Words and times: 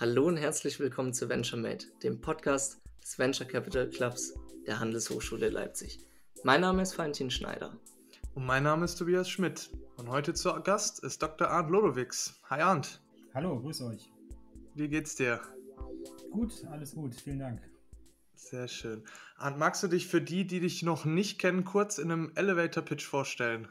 Hallo 0.00 0.26
und 0.28 0.36
herzlich 0.36 0.78
willkommen 0.78 1.12
zu 1.12 1.28
VentureMate, 1.28 1.88
dem 2.02 2.20
Podcast 2.20 2.80
des 3.02 3.18
Venture 3.18 3.46
Capital 3.46 3.90
Clubs 3.90 4.34
der 4.66 4.78
Handelshochschule 4.78 5.48
Leipzig. 5.48 5.98
Mein 6.44 6.60
Name 6.60 6.82
ist 6.82 6.96
Valentin 6.96 7.30
Schneider. 7.30 7.76
Und 8.34 8.46
mein 8.46 8.62
Name 8.62 8.84
ist 8.84 8.94
Tobias 8.94 9.28
Schmidt. 9.28 9.70
Und 9.96 10.08
heute 10.08 10.34
zu 10.34 10.52
Gast 10.62 11.02
ist 11.02 11.20
Dr. 11.20 11.48
Arndt 11.48 11.70
Lodowigs. 11.70 12.40
Hi 12.48 12.60
Arndt. 12.60 13.00
Hallo, 13.34 13.58
grüß 13.58 13.82
euch. 13.82 14.08
Wie 14.76 14.88
geht's 14.88 15.16
dir? 15.16 15.40
Gut, 16.30 16.64
alles 16.70 16.94
gut, 16.94 17.14
vielen 17.16 17.40
Dank. 17.40 17.67
Sehr 18.38 18.68
schön. 18.68 19.04
Arndt, 19.36 19.58
magst 19.58 19.82
du 19.82 19.88
dich 19.88 20.06
für 20.06 20.22
die, 20.22 20.46
die 20.46 20.60
dich 20.60 20.82
noch 20.82 21.04
nicht 21.04 21.40
kennen, 21.40 21.64
kurz 21.64 21.98
in 21.98 22.10
einem 22.10 22.32
Elevator-Pitch 22.36 23.04
vorstellen? 23.04 23.68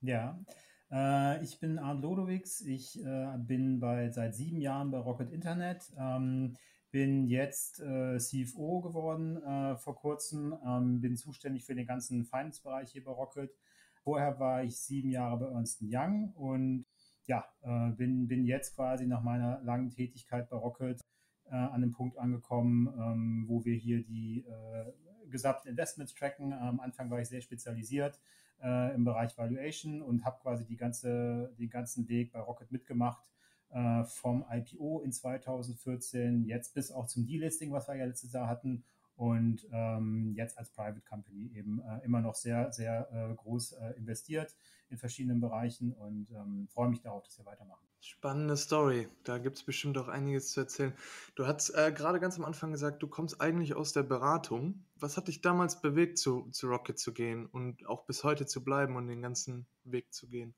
Ja, 0.00 0.42
äh, 0.90 1.44
ich 1.44 1.60
bin 1.60 1.78
Arndt 1.78 2.02
Lodowigs. 2.02 2.62
Ich 2.62 2.98
äh, 3.04 3.36
bin 3.38 3.78
bei, 3.78 4.10
seit 4.10 4.34
sieben 4.34 4.60
Jahren 4.60 4.90
bei 4.90 4.98
Rocket 4.98 5.30
Internet. 5.30 5.92
Ähm, 5.98 6.56
bin 6.90 7.26
jetzt 7.26 7.80
äh, 7.80 8.18
CFO 8.18 8.80
geworden 8.80 9.36
äh, 9.42 9.76
vor 9.76 9.96
kurzem, 9.96 10.56
ähm, 10.66 11.00
bin 11.00 11.16
zuständig 11.16 11.64
für 11.64 11.74
den 11.74 11.86
ganzen 11.86 12.24
Finance-Bereich 12.24 12.90
hier 12.90 13.04
bei 13.04 13.12
Rocket. 13.12 13.54
Vorher 14.02 14.40
war 14.40 14.64
ich 14.64 14.80
sieben 14.80 15.10
Jahre 15.10 15.38
bei 15.38 15.46
Ernst 15.52 15.82
Young 15.82 16.32
und 16.32 16.86
ja, 17.26 17.44
äh, 17.60 17.90
bin, 17.90 18.26
bin 18.26 18.44
jetzt 18.44 18.74
quasi 18.74 19.06
nach 19.06 19.22
meiner 19.22 19.60
langen 19.62 19.90
Tätigkeit 19.90 20.48
bei 20.48 20.56
Rocket 20.56 21.00
äh, 21.50 21.54
an 21.54 21.74
einem 21.74 21.92
Punkt 21.92 22.18
angekommen, 22.18 22.88
ähm, 22.98 23.44
wo 23.48 23.64
wir 23.64 23.74
hier 23.74 24.02
die 24.02 24.44
äh, 24.46 25.30
gesamten 25.30 25.68
Investments 25.68 26.14
tracken. 26.14 26.52
Am 26.52 26.80
Anfang 26.80 27.10
war 27.10 27.20
ich 27.20 27.28
sehr 27.28 27.40
spezialisiert 27.40 28.20
äh, 28.62 28.94
im 28.94 29.04
Bereich 29.04 29.36
Valuation 29.36 30.02
und 30.02 30.24
habe 30.24 30.40
quasi 30.42 30.64
die 30.64 30.76
ganze, 30.76 31.52
den 31.58 31.70
ganzen 31.70 32.08
Weg 32.08 32.32
bei 32.32 32.40
Rocket 32.40 32.70
mitgemacht 32.72 33.30
äh, 33.70 34.04
vom 34.04 34.44
IPO 34.50 35.00
in 35.00 35.12
2014 35.12 36.44
jetzt 36.44 36.74
bis 36.74 36.90
auch 36.90 37.06
zum 37.06 37.26
Delisting, 37.26 37.72
was 37.72 37.88
wir 37.88 37.96
ja 37.96 38.04
letztes 38.04 38.32
Jahr 38.32 38.48
hatten 38.48 38.84
und 39.16 39.66
ähm, 39.70 40.32
jetzt 40.34 40.58
als 40.58 40.70
Private 40.70 41.02
Company 41.02 41.52
eben 41.54 41.80
äh, 41.80 42.04
immer 42.04 42.20
noch 42.20 42.34
sehr, 42.34 42.72
sehr 42.72 43.08
äh, 43.12 43.34
groß 43.34 43.72
äh, 43.72 43.90
investiert 43.98 44.56
in 44.88 44.96
verschiedenen 44.96 45.40
Bereichen 45.40 45.92
und 45.92 46.30
ähm, 46.30 46.68
freue 46.68 46.88
mich 46.88 47.00
darauf, 47.00 47.22
dass 47.24 47.38
wir 47.38 47.46
weitermachen. 47.46 47.89
Spannende 48.02 48.56
Story. 48.56 49.08
Da 49.24 49.36
gibt 49.36 49.56
es 49.56 49.62
bestimmt 49.62 49.98
auch 49.98 50.08
einiges 50.08 50.52
zu 50.52 50.60
erzählen. 50.60 50.94
Du 51.34 51.46
hast 51.46 51.70
äh, 51.70 51.92
gerade 51.92 52.18
ganz 52.18 52.38
am 52.38 52.46
Anfang 52.46 52.72
gesagt, 52.72 53.02
du 53.02 53.08
kommst 53.08 53.42
eigentlich 53.42 53.74
aus 53.74 53.92
der 53.92 54.02
Beratung. 54.02 54.84
Was 54.96 55.18
hat 55.18 55.28
dich 55.28 55.42
damals 55.42 55.82
bewegt, 55.82 56.16
zu, 56.16 56.48
zu 56.50 56.68
Rocket 56.68 56.98
zu 56.98 57.12
gehen 57.12 57.44
und 57.44 57.86
auch 57.86 58.06
bis 58.06 58.24
heute 58.24 58.46
zu 58.46 58.64
bleiben 58.64 58.96
und 58.96 59.06
den 59.06 59.20
ganzen 59.20 59.66
Weg 59.84 60.14
zu 60.14 60.28
gehen? 60.28 60.54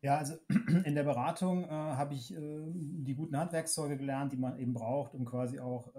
Ja, 0.00 0.16
also 0.16 0.36
in 0.84 0.94
der 0.94 1.02
Beratung 1.02 1.64
äh, 1.64 1.68
habe 1.68 2.14
ich 2.14 2.32
äh, 2.32 2.38
die 2.72 3.14
guten 3.14 3.36
Handwerkszeuge 3.36 3.98
gelernt, 3.98 4.32
die 4.32 4.38
man 4.38 4.58
eben 4.58 4.72
braucht, 4.72 5.12
um 5.12 5.26
quasi 5.26 5.60
auch 5.60 5.94
äh, 5.94 5.98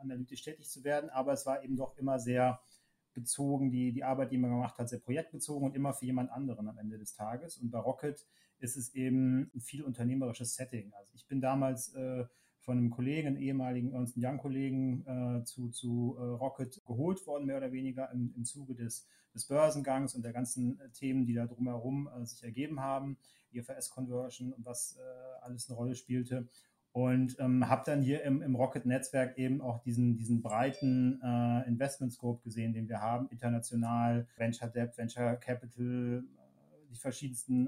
analytisch 0.00 0.42
tätig 0.42 0.68
zu 0.68 0.82
werden. 0.82 1.10
Aber 1.10 1.32
es 1.32 1.46
war 1.46 1.62
eben 1.62 1.76
doch 1.76 1.96
immer 1.96 2.18
sehr 2.18 2.60
bezogen, 3.14 3.70
die, 3.70 3.92
die 3.92 4.02
Arbeit, 4.02 4.32
die 4.32 4.38
man 4.38 4.50
gemacht 4.50 4.78
hat, 4.78 4.88
sehr 4.88 4.98
projektbezogen 4.98 5.68
und 5.68 5.76
immer 5.76 5.92
für 5.92 6.06
jemand 6.06 6.32
anderen 6.32 6.68
am 6.68 6.78
Ende 6.78 6.98
des 6.98 7.12
Tages. 7.12 7.58
Und 7.58 7.70
bei 7.70 7.78
Rocket 7.78 8.26
ist 8.62 8.76
es 8.76 8.94
eben 8.94 9.50
ein 9.54 9.60
viel 9.60 9.82
unternehmerisches 9.82 10.54
Setting. 10.54 10.92
Also 10.94 11.10
ich 11.14 11.26
bin 11.26 11.40
damals 11.40 11.94
äh, 11.94 12.24
von 12.60 12.78
einem 12.78 12.90
Kollegen, 12.90 13.28
einem 13.28 13.38
ehemaligen 13.38 13.92
Ernst 13.92 14.14
Young-Kollegen 14.16 15.04
äh, 15.06 15.44
zu, 15.44 15.68
zu 15.70 16.16
äh, 16.18 16.22
Rocket 16.22 16.82
geholt 16.84 17.26
worden, 17.26 17.46
mehr 17.46 17.56
oder 17.56 17.72
weniger 17.72 18.10
im, 18.12 18.32
im 18.36 18.44
Zuge 18.44 18.74
des, 18.74 19.06
des 19.34 19.46
Börsengangs 19.46 20.14
und 20.14 20.24
der 20.24 20.32
ganzen 20.32 20.80
äh, 20.80 20.90
Themen, 20.90 21.26
die 21.26 21.34
da 21.34 21.46
drumherum 21.46 22.08
äh, 22.08 22.24
sich 22.24 22.42
ergeben 22.44 22.80
haben, 22.80 23.18
IFRS-Conversion 23.50 24.52
und 24.52 24.64
was 24.64 24.96
äh, 24.96 25.44
alles 25.44 25.68
eine 25.68 25.76
Rolle 25.76 25.94
spielte. 25.96 26.48
Und 26.92 27.36
ähm, 27.40 27.68
habe 27.68 27.82
dann 27.86 28.02
hier 28.02 28.22
im, 28.22 28.42
im 28.42 28.54
Rocket-Netzwerk 28.54 29.38
eben 29.38 29.62
auch 29.62 29.82
diesen, 29.82 30.18
diesen 30.18 30.42
breiten 30.42 31.20
äh, 31.22 31.66
Investment-Scope 31.66 32.42
gesehen, 32.42 32.74
den 32.74 32.88
wir 32.88 33.00
haben, 33.00 33.28
international, 33.30 34.28
Venture 34.36 34.68
Debt, 34.68 34.96
Venture 34.96 35.36
Capital, 35.36 36.22
die 36.92 36.98
verschiedensten 36.98 37.66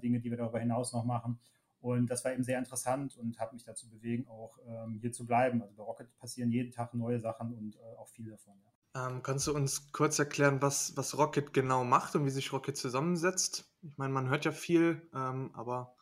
Dinge, 0.00 0.20
die 0.20 0.30
wir 0.30 0.36
darüber 0.36 0.60
hinaus 0.60 0.92
noch 0.92 1.04
machen. 1.04 1.40
Und 1.80 2.10
das 2.10 2.24
war 2.24 2.32
eben 2.32 2.42
sehr 2.42 2.58
interessant 2.58 3.16
und 3.16 3.38
hat 3.38 3.52
mich 3.52 3.64
dazu 3.64 3.88
bewegen, 3.88 4.26
auch 4.28 4.58
ähm, 4.66 4.98
hier 5.00 5.12
zu 5.12 5.26
bleiben. 5.26 5.62
Also 5.62 5.74
bei 5.74 5.82
Rocket 5.84 6.16
passieren 6.18 6.50
jeden 6.50 6.72
Tag 6.72 6.92
neue 6.94 7.20
Sachen 7.20 7.54
und 7.54 7.76
äh, 7.76 7.96
auch 7.96 8.08
viel 8.08 8.30
davon. 8.30 8.54
Ja. 8.94 9.08
Ähm, 9.08 9.22
kannst 9.22 9.46
du 9.46 9.54
uns 9.54 9.92
kurz 9.92 10.18
erklären, 10.18 10.60
was, 10.60 10.96
was 10.96 11.16
Rocket 11.16 11.54
genau 11.54 11.84
macht 11.84 12.16
und 12.16 12.24
wie 12.24 12.30
sich 12.30 12.52
Rocket 12.52 12.76
zusammensetzt? 12.76 13.72
Ich 13.82 13.96
meine, 13.96 14.12
man 14.12 14.28
hört 14.28 14.44
ja 14.44 14.50
viel, 14.50 15.08
ähm, 15.14 15.50
aber 15.54 15.94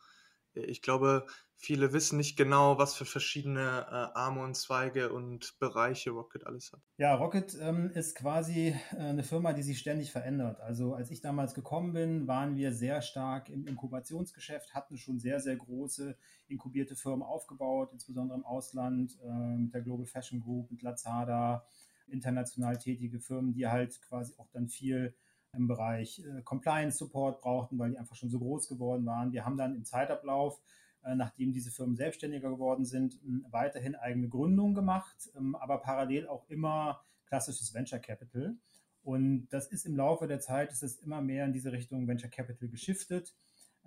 ich 0.53 0.81
glaube, 0.81 1.27
viele 1.57 1.91
wissen 1.91 2.17
nicht 2.17 2.37
genau, 2.37 2.77
was 2.77 2.95
für 2.95 3.05
verschiedene 3.05 3.59
äh, 3.59 4.17
Arme 4.17 4.43
und 4.43 4.55
Zweige 4.55 5.11
und 5.11 5.57
Bereiche 5.59 6.11
Rocket 6.11 6.45
alles 6.45 6.71
hat. 6.71 6.81
Ja, 6.97 7.15
Rocket 7.15 7.57
ähm, 7.59 7.89
ist 7.89 8.15
quasi 8.15 8.75
äh, 8.91 8.97
eine 8.97 9.23
Firma, 9.23 9.53
die 9.53 9.63
sich 9.63 9.79
ständig 9.79 10.11
verändert. 10.11 10.61
Also 10.61 10.93
als 10.93 11.09
ich 11.11 11.21
damals 11.21 11.53
gekommen 11.53 11.93
bin, 11.93 12.27
waren 12.27 12.55
wir 12.55 12.71
sehr 12.73 13.01
stark 13.01 13.49
im 13.49 13.67
Inkubationsgeschäft, 13.67 14.73
hatten 14.73 14.97
schon 14.97 15.19
sehr, 15.19 15.39
sehr 15.39 15.55
große 15.55 16.15
inkubierte 16.47 16.95
Firmen 16.95 17.23
aufgebaut, 17.23 17.89
insbesondere 17.91 18.37
im 18.37 18.45
Ausland 18.45 19.17
äh, 19.23 19.57
mit 19.57 19.73
der 19.73 19.81
Global 19.81 20.05
Fashion 20.05 20.39
Group, 20.39 20.71
mit 20.71 20.81
Lazada, 20.83 21.65
international 22.07 22.77
tätige 22.77 23.19
Firmen, 23.19 23.53
die 23.53 23.67
halt 23.67 24.01
quasi 24.01 24.33
auch 24.37 24.49
dann 24.51 24.67
viel 24.67 25.15
im 25.53 25.67
Bereich 25.67 26.19
äh, 26.19 26.41
Compliance 26.43 26.97
Support 26.97 27.41
brauchten, 27.41 27.79
weil 27.79 27.91
die 27.91 27.97
einfach 27.97 28.15
schon 28.15 28.29
so 28.29 28.39
groß 28.39 28.69
geworden 28.69 29.05
waren. 29.05 29.31
Wir 29.31 29.45
haben 29.45 29.57
dann 29.57 29.75
im 29.75 29.85
Zeitablauf, 29.85 30.61
nachdem 31.15 31.53
diese 31.53 31.71
Firmen 31.71 31.95
selbstständiger 31.95 32.49
geworden 32.49 32.85
sind, 32.85 33.19
weiterhin 33.49 33.95
eigene 33.95 34.29
Gründungen 34.29 34.75
gemacht, 34.75 35.29
ähm, 35.35 35.55
aber 35.55 35.79
parallel 35.79 36.27
auch 36.27 36.47
immer 36.49 37.01
klassisches 37.25 37.73
Venture 37.73 37.99
Capital. 37.99 38.55
Und 39.03 39.47
das 39.49 39.67
ist 39.67 39.85
im 39.85 39.95
Laufe 39.95 40.27
der 40.27 40.39
Zeit, 40.39 40.71
ist 40.71 40.83
es 40.83 40.97
immer 40.97 41.21
mehr 41.21 41.45
in 41.45 41.53
diese 41.53 41.71
Richtung 41.71 42.07
Venture 42.07 42.29
Capital 42.29 42.67
geschiftet. 42.67 43.35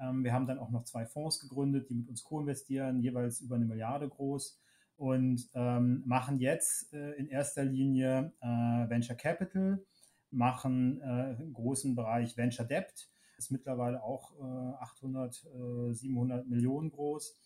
Ähm, 0.01 0.25
wir 0.25 0.33
haben 0.33 0.47
dann 0.47 0.59
auch 0.59 0.71
noch 0.71 0.85
zwei 0.85 1.05
Fonds 1.07 1.41
gegründet, 1.41 1.91
die 1.91 1.95
mit 1.95 2.09
uns 2.09 2.25
co-investieren, 2.25 3.01
jeweils 3.01 3.41
über 3.41 3.57
eine 3.57 3.67
Milliarde 3.67 4.09
groß 4.09 4.59
und 4.97 5.49
ähm, 5.55 6.03
machen 6.07 6.39
jetzt 6.39 6.93
äh, 6.93 7.13
in 7.13 7.29
erster 7.29 7.65
Linie 7.65 8.33
äh, 8.41 8.47
Venture 8.47 9.17
Capital 9.17 9.85
machen 10.31 11.01
äh, 11.01 11.05
einen 11.05 11.53
großen 11.53 11.95
Bereich 11.95 12.37
Venture 12.37 12.67
Debt, 12.67 13.10
ist 13.41 13.51
mittlerweile 13.51 14.03
auch 14.03 14.33
äh, 14.39 14.83
800, 14.83 15.45
äh, 15.45 15.93
700 15.95 16.47
Millionen 16.47 16.91
groß. 16.91 17.37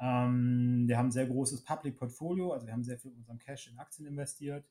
Ähm, 0.00 0.84
wir 0.86 0.98
haben 0.98 1.08
ein 1.08 1.12
sehr 1.12 1.26
großes 1.26 1.64
Public 1.64 1.96
Portfolio, 1.96 2.52
also 2.52 2.66
wir 2.66 2.72
haben 2.72 2.84
sehr 2.84 2.98
viel 2.98 3.12
unserem 3.12 3.38
Cash 3.38 3.68
in 3.68 3.78
Aktien 3.78 4.06
investiert. 4.06 4.64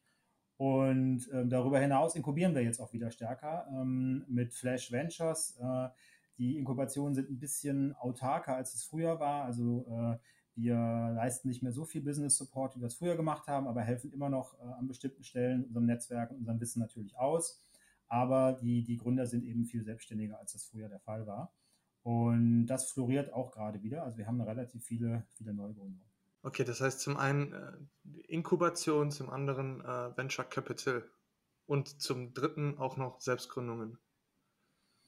Und 0.58 1.28
äh, 1.32 1.46
darüber 1.48 1.80
hinaus 1.80 2.16
inkubieren 2.16 2.56
wir 2.56 2.64
jetzt 2.64 2.80
auch 2.80 2.94
wieder 2.94 3.12
stärker 3.12 3.68
ähm, 3.72 4.26
mit 4.28 4.54
Flash 4.54 4.92
Ventures. 4.92 5.58
Äh, 5.60 5.90
die 6.38 6.58
Inkubationen 6.58 7.16
sind 7.16 7.30
ein 7.30 7.40
bisschen 7.40 7.96
autarker, 7.96 8.56
als 8.56 8.74
es 8.74 8.84
früher 8.84 9.20
war. 9.20 9.44
Also 9.46 9.86
äh, 9.90 10.18
wir 10.56 10.76
leisten 11.16 11.48
nicht 11.48 11.62
mehr 11.62 11.72
so 11.72 11.86
viel 11.86 12.02
Business 12.02 12.38
Support, 12.38 12.76
wie 12.76 12.80
wir 12.80 12.88
es 12.88 12.96
früher 12.96 13.16
gemacht 13.16 13.48
haben, 13.48 13.68
aber 13.68 13.82
helfen 13.82 14.12
immer 14.12 14.30
noch 14.30 14.60
äh, 14.60 14.64
an 14.64 14.88
bestimmten 14.88 15.24
Stellen 15.24 15.66
unserem 15.66 15.86
Netzwerk 15.86 16.32
und 16.32 16.38
unserem 16.38 16.60
Wissen 16.60 16.80
natürlich 16.80 17.18
aus. 17.18 17.62
Aber 18.08 18.54
die, 18.54 18.84
die 18.84 18.98
Gründer 18.98 19.26
sind 19.26 19.44
eben 19.44 19.66
viel 19.66 19.84
selbstständiger, 19.84 20.40
als 20.40 20.54
das 20.54 20.66
früher 20.66 20.90
der 20.90 21.00
Fall 21.00 21.28
war. 21.28 21.54
Und 22.04 22.68
das 22.68 22.92
floriert 22.92 23.34
auch 23.34 23.52
gerade 23.52 23.82
wieder. 23.82 24.04
Also 24.04 24.18
wir 24.18 24.28
haben 24.28 24.40
relativ 24.42 24.84
viele, 24.86 25.26
viele 25.34 25.54
Neugründungen. 25.54 26.06
Okay, 26.42 26.64
das 26.64 26.80
heißt 26.80 27.02
zum 27.02 27.18
einen 27.18 27.52
äh, 27.52 27.74
Inkubation, 28.28 29.12
zum 29.12 29.30
anderen 29.30 29.82
äh, 29.82 30.16
Venture 30.16 30.46
Capital 30.46 31.04
und 31.66 32.02
zum 32.02 32.34
dritten 32.34 32.78
auch 32.78 32.96
noch 32.96 33.20
Selbstgründungen. 33.20 33.98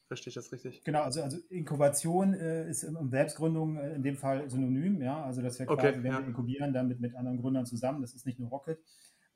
Verstehe 0.08 0.30
ich 0.30 0.36
das 0.36 0.52
richtig? 0.52 0.84
Genau, 0.84 1.04
also, 1.04 1.22
also 1.22 1.38
Inkubation 1.50 2.34
äh, 2.34 2.68
ist 2.68 2.84
und 2.84 3.12
Selbstgründung 3.12 3.78
äh, 3.78 3.94
in 3.94 4.02
dem 4.02 4.18
Fall 4.18 4.50
synonym, 4.50 5.02
ja. 5.02 5.24
Also 5.24 5.42
dass 5.44 5.60
wir 5.60 5.68
quasi, 5.68 5.88
okay, 5.88 6.04
wenn 6.04 6.12
ja. 6.12 6.20
wir 6.20 6.26
inkubieren, 6.26 6.74
dann 6.74 6.88
mit, 6.88 7.00
mit 7.00 7.16
anderen 7.16 7.40
Gründern 7.40 7.66
zusammen, 7.66 8.02
das 8.02 8.16
ist 8.16 8.26
nicht 8.26 8.40
nur 8.40 8.50
Rocket, 8.50 8.84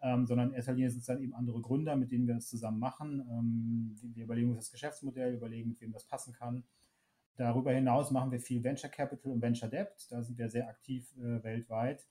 ähm, 0.03 0.27
sondern 0.27 0.49
in 0.49 0.55
erster 0.55 0.73
Linie 0.73 0.91
sind 0.91 0.99
es 0.99 1.05
dann 1.05 1.21
eben 1.21 1.33
andere 1.33 1.61
Gründer, 1.61 1.95
mit 1.95 2.11
denen 2.11 2.27
wir 2.27 2.35
das 2.35 2.49
zusammen 2.49 2.79
machen. 2.79 3.25
Ähm, 3.31 4.13
wir 4.13 4.25
überlegen 4.25 4.49
uns 4.49 4.65
das 4.65 4.71
Geschäftsmodell, 4.71 5.33
überlegen, 5.33 5.69
mit 5.69 5.81
wem 5.81 5.93
das 5.93 6.03
passen 6.03 6.33
kann. 6.33 6.63
Darüber 7.37 7.71
hinaus 7.71 8.11
machen 8.11 8.31
wir 8.31 8.39
viel 8.39 8.63
Venture 8.63 8.89
Capital 8.89 9.31
und 9.31 9.41
Venture 9.41 9.69
Debt, 9.69 10.07
da 10.11 10.21
sind 10.21 10.37
wir 10.37 10.49
sehr 10.49 10.67
aktiv 10.67 11.09
äh, 11.17 11.41
weltweit. 11.43 12.05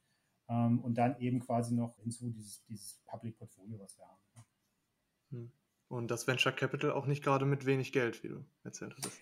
Ähm, 0.48 0.80
und 0.80 0.96
dann 0.96 1.20
eben 1.20 1.38
quasi 1.38 1.74
noch 1.74 1.96
hinzu 1.98 2.30
dieses, 2.30 2.64
dieses 2.64 3.00
Public 3.06 3.38
Portfolio, 3.38 3.78
was 3.78 3.96
wir 3.98 4.06
haben. 4.06 4.44
Hm. 5.30 5.52
Und 5.88 6.10
das 6.10 6.26
Venture 6.26 6.52
Capital 6.52 6.92
auch 6.92 7.06
nicht 7.06 7.22
gerade 7.22 7.44
mit 7.44 7.66
wenig 7.66 7.92
Geld, 7.92 8.24
wie 8.24 8.28
du 8.28 8.44
erzählt 8.64 8.96
hast. 8.96 9.20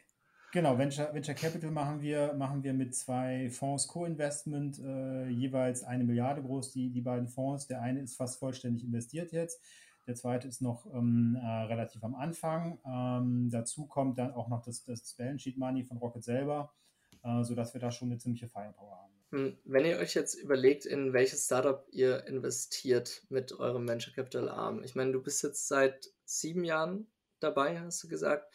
Genau, 0.53 0.77
Venture, 0.77 1.15
Venture 1.15 1.35
Capital 1.35 1.71
machen 1.71 2.01
wir, 2.01 2.35
machen 2.35 2.65
wir 2.65 2.73
mit 2.73 2.95
zwei 2.97 3.51
Fonds 3.51 3.87
Co-Investment, 3.87 4.81
äh, 4.81 5.29
jeweils 5.29 5.85
eine 5.85 6.03
Milliarde 6.03 6.43
groß, 6.43 6.73
die, 6.73 6.91
die 6.91 7.03
beiden 7.03 7.29
Fonds. 7.29 7.69
Der 7.69 7.81
eine 7.83 8.01
ist 8.01 8.17
fast 8.17 8.41
vollständig 8.41 8.83
investiert 8.83 9.31
jetzt. 9.31 9.63
Der 10.09 10.17
zweite 10.17 10.49
ist 10.49 10.61
noch 10.61 10.93
ähm, 10.93 11.39
äh, 11.41 11.47
relativ 11.47 12.03
am 12.03 12.17
Anfang. 12.17 12.81
Ähm, 12.85 13.49
dazu 13.49 13.87
kommt 13.87 14.19
dann 14.19 14.33
auch 14.33 14.49
noch 14.49 14.63
das, 14.63 14.83
das 14.83 15.15
Balance 15.15 15.45
Sheet 15.45 15.57
Money 15.57 15.85
von 15.85 15.99
Rocket 15.99 16.25
selber, 16.25 16.75
äh, 17.23 17.45
sodass 17.45 17.73
wir 17.73 17.81
da 17.81 17.93
schon 17.93 18.09
eine 18.09 18.19
ziemliche 18.19 18.49
Firepower 18.49 19.03
haben. 19.03 19.15
Hm, 19.31 19.59
wenn 19.65 19.85
ihr 19.85 19.99
euch 19.99 20.15
jetzt 20.15 20.35
überlegt, 20.35 20.85
in 20.85 21.13
welches 21.13 21.45
Startup 21.45 21.87
ihr 21.93 22.27
investiert 22.27 23.25
mit 23.29 23.53
eurem 23.53 23.87
Venture 23.87 24.13
Capital 24.13 24.49
Arm, 24.49 24.83
ich 24.83 24.97
meine, 24.97 25.13
du 25.13 25.23
bist 25.23 25.45
jetzt 25.45 25.69
seit 25.69 26.11
sieben 26.25 26.65
Jahren 26.65 27.07
dabei, 27.39 27.79
hast 27.81 28.03
du 28.03 28.09
gesagt, 28.09 28.53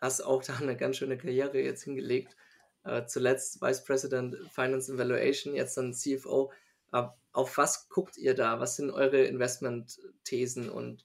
hast 0.00 0.20
auch 0.22 0.42
da 0.42 0.56
eine 0.56 0.76
ganz 0.76 0.96
schöne 0.96 1.18
Karriere 1.18 1.60
jetzt 1.60 1.84
hingelegt. 1.84 2.36
Äh, 2.84 3.06
zuletzt 3.06 3.60
Vice 3.60 3.84
President 3.84 4.36
Finance 4.52 4.92
Evaluation, 4.92 5.54
jetzt 5.54 5.76
dann 5.76 5.92
CFO. 5.92 6.52
Äh, 6.92 7.04
auf 7.32 7.58
was 7.58 7.88
guckt 7.88 8.16
ihr 8.16 8.34
da? 8.34 8.60
Was 8.60 8.76
sind 8.76 8.90
eure 8.90 9.24
Investment-Thesen 9.24 10.70
und 10.70 11.04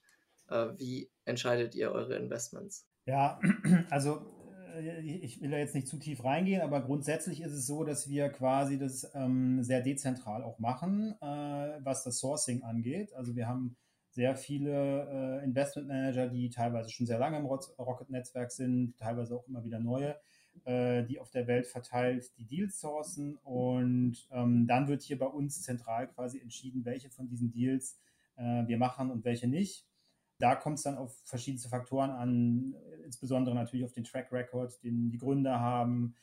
äh, 0.49 0.67
wie 0.77 1.09
entscheidet 1.25 1.75
ihr 1.75 1.91
eure 1.91 2.15
Investments? 2.15 2.87
Ja, 3.05 3.39
also 3.89 4.25
äh, 4.75 5.01
ich 5.01 5.41
will 5.41 5.51
da 5.51 5.57
jetzt 5.57 5.75
nicht 5.75 5.87
zu 5.87 5.97
tief 5.97 6.23
reingehen, 6.23 6.61
aber 6.61 6.81
grundsätzlich 6.81 7.41
ist 7.41 7.53
es 7.53 7.65
so, 7.65 7.83
dass 7.83 8.09
wir 8.09 8.29
quasi 8.29 8.77
das 8.77 9.09
ähm, 9.13 9.63
sehr 9.63 9.81
dezentral 9.81 10.43
auch 10.43 10.59
machen, 10.59 11.15
äh, 11.21 11.25
was 11.25 12.03
das 12.03 12.19
Sourcing 12.19 12.63
angeht. 12.63 13.13
Also 13.13 13.35
wir 13.35 13.47
haben 13.47 13.75
sehr 14.11 14.35
viele 14.35 15.39
äh, 15.41 15.43
Investment 15.43 15.87
Manager, 15.87 16.27
die 16.27 16.49
teilweise 16.49 16.89
schon 16.89 17.07
sehr 17.07 17.17
lange 17.17 17.37
im 17.37 17.45
Rocket-Netzwerk 17.45 18.51
sind, 18.51 18.97
teilweise 18.97 19.35
auch 19.35 19.47
immer 19.47 19.63
wieder 19.63 19.79
neue, 19.79 20.17
äh, 20.65 21.03
die 21.03 21.19
auf 21.19 21.31
der 21.31 21.47
Welt 21.47 21.65
verteilt 21.65 22.37
die 22.37 22.45
Deals 22.45 22.79
sourcen. 22.79 23.37
Und 23.37 24.27
ähm, 24.31 24.67
dann 24.67 24.89
wird 24.89 25.01
hier 25.01 25.17
bei 25.17 25.27
uns 25.27 25.61
zentral 25.61 26.07
quasi 26.07 26.39
entschieden, 26.39 26.83
welche 26.83 27.09
von 27.09 27.29
diesen 27.29 27.51
Deals 27.51 27.99
äh, 28.35 28.67
wir 28.67 28.77
machen 28.77 29.11
und 29.11 29.23
welche 29.23 29.47
nicht. 29.47 29.87
Da 30.39 30.55
kommt 30.55 30.79
es 30.79 30.83
dann 30.83 30.97
auf 30.97 31.15
verschiedene 31.23 31.69
Faktoren 31.69 32.09
an, 32.09 32.75
insbesondere 33.05 33.55
natürlich 33.55 33.85
auf 33.85 33.93
den 33.93 34.03
Track 34.03 34.31
Record, 34.31 34.83
den 34.83 35.09
die 35.09 35.19
Gründer 35.19 35.59
haben. 35.59 36.15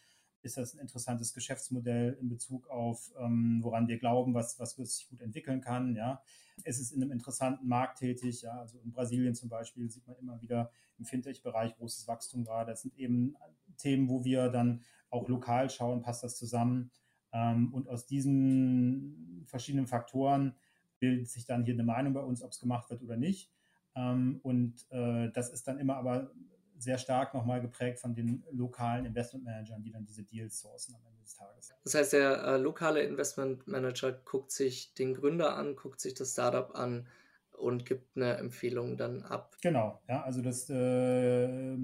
Ist 0.42 0.56
das 0.56 0.74
ein 0.74 0.80
interessantes 0.80 1.32
Geschäftsmodell 1.32 2.18
in 2.20 2.28
Bezug 2.28 2.68
auf, 2.68 3.12
ähm, 3.18 3.60
woran 3.62 3.88
wir 3.88 3.98
glauben, 3.98 4.34
was, 4.34 4.58
was 4.58 4.72
sich 4.72 5.08
gut 5.08 5.20
entwickeln 5.20 5.60
kann? 5.60 5.94
Ja? 5.94 6.20
Es 6.64 6.78
ist 6.78 6.92
in 6.92 7.02
einem 7.02 7.12
interessanten 7.12 7.66
Markt 7.66 7.98
tätig. 7.98 8.42
Ja? 8.42 8.60
Also 8.60 8.78
in 8.78 8.92
Brasilien 8.92 9.34
zum 9.34 9.48
Beispiel 9.48 9.90
sieht 9.90 10.06
man 10.06 10.16
immer 10.16 10.40
wieder 10.40 10.70
im 10.98 11.04
Fintech-Bereich 11.04 11.76
großes 11.76 12.06
Wachstum 12.08 12.44
gerade. 12.44 12.72
Das 12.72 12.82
sind 12.82 12.96
eben 12.96 13.36
Themen, 13.76 14.08
wo 14.08 14.24
wir 14.24 14.48
dann 14.48 14.82
auch 15.10 15.28
lokal 15.28 15.70
schauen, 15.70 16.02
passt 16.02 16.24
das 16.24 16.36
zusammen. 16.36 16.90
Ähm, 17.32 17.72
und 17.72 17.88
aus 17.88 18.06
diesen 18.06 19.44
verschiedenen 19.46 19.86
Faktoren 19.86 20.54
bildet 20.98 21.28
sich 21.28 21.46
dann 21.46 21.64
hier 21.64 21.74
eine 21.74 21.84
Meinung 21.84 22.12
bei 22.12 22.20
uns, 22.20 22.42
ob 22.42 22.52
es 22.52 22.60
gemacht 22.60 22.90
wird 22.90 23.02
oder 23.02 23.16
nicht. 23.16 23.52
Ähm, 23.94 24.40
und 24.42 24.86
äh, 24.90 25.30
das 25.32 25.50
ist 25.50 25.68
dann 25.68 25.78
immer 25.78 25.96
aber 25.96 26.30
sehr 26.78 26.98
stark 26.98 27.34
nochmal 27.34 27.60
geprägt 27.60 27.98
von 27.98 28.14
den 28.14 28.44
lokalen 28.52 29.04
Investmentmanagern, 29.04 29.82
die 29.82 29.90
dann 29.90 30.04
diese 30.04 30.22
Deals 30.22 30.60
sourcen 30.60 30.94
am 30.94 31.04
des 31.28 31.36
Tages. 31.36 31.74
Das 31.84 31.94
heißt, 31.94 32.12
der 32.14 32.42
äh, 32.44 32.56
lokale 32.56 33.02
Investmentmanager 33.02 34.12
guckt 34.12 34.50
sich 34.50 34.94
den 34.94 35.14
Gründer 35.14 35.56
an, 35.56 35.76
guckt 35.76 36.00
sich 36.00 36.14
das 36.14 36.32
Startup 36.32 36.74
an 36.74 37.06
und 37.52 37.84
gibt 37.86 38.16
eine 38.16 38.36
Empfehlung 38.36 38.96
dann 38.96 39.22
ab. 39.22 39.56
Genau, 39.62 40.00
ja, 40.08 40.22
also 40.22 40.42
das 40.42 40.70
äh, 40.70 41.76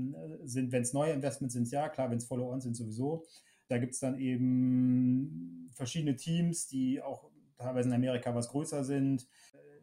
sind, 0.44 0.72
wenn 0.72 0.82
es 0.82 0.92
neue 0.92 1.12
Investments 1.12 1.54
sind, 1.54 1.70
ja, 1.70 1.88
klar, 1.88 2.10
wenn 2.10 2.18
es 2.18 2.26
Follow-on 2.26 2.60
sind, 2.60 2.74
sowieso. 2.74 3.26
Da 3.68 3.78
gibt 3.78 3.94
es 3.94 4.00
dann 4.00 4.18
eben 4.18 5.70
verschiedene 5.74 6.16
Teams, 6.16 6.66
die 6.66 7.02
auch 7.02 7.30
teilweise 7.58 7.88
in 7.88 7.94
Amerika 7.94 8.34
was 8.34 8.48
größer 8.48 8.84
sind, 8.84 9.26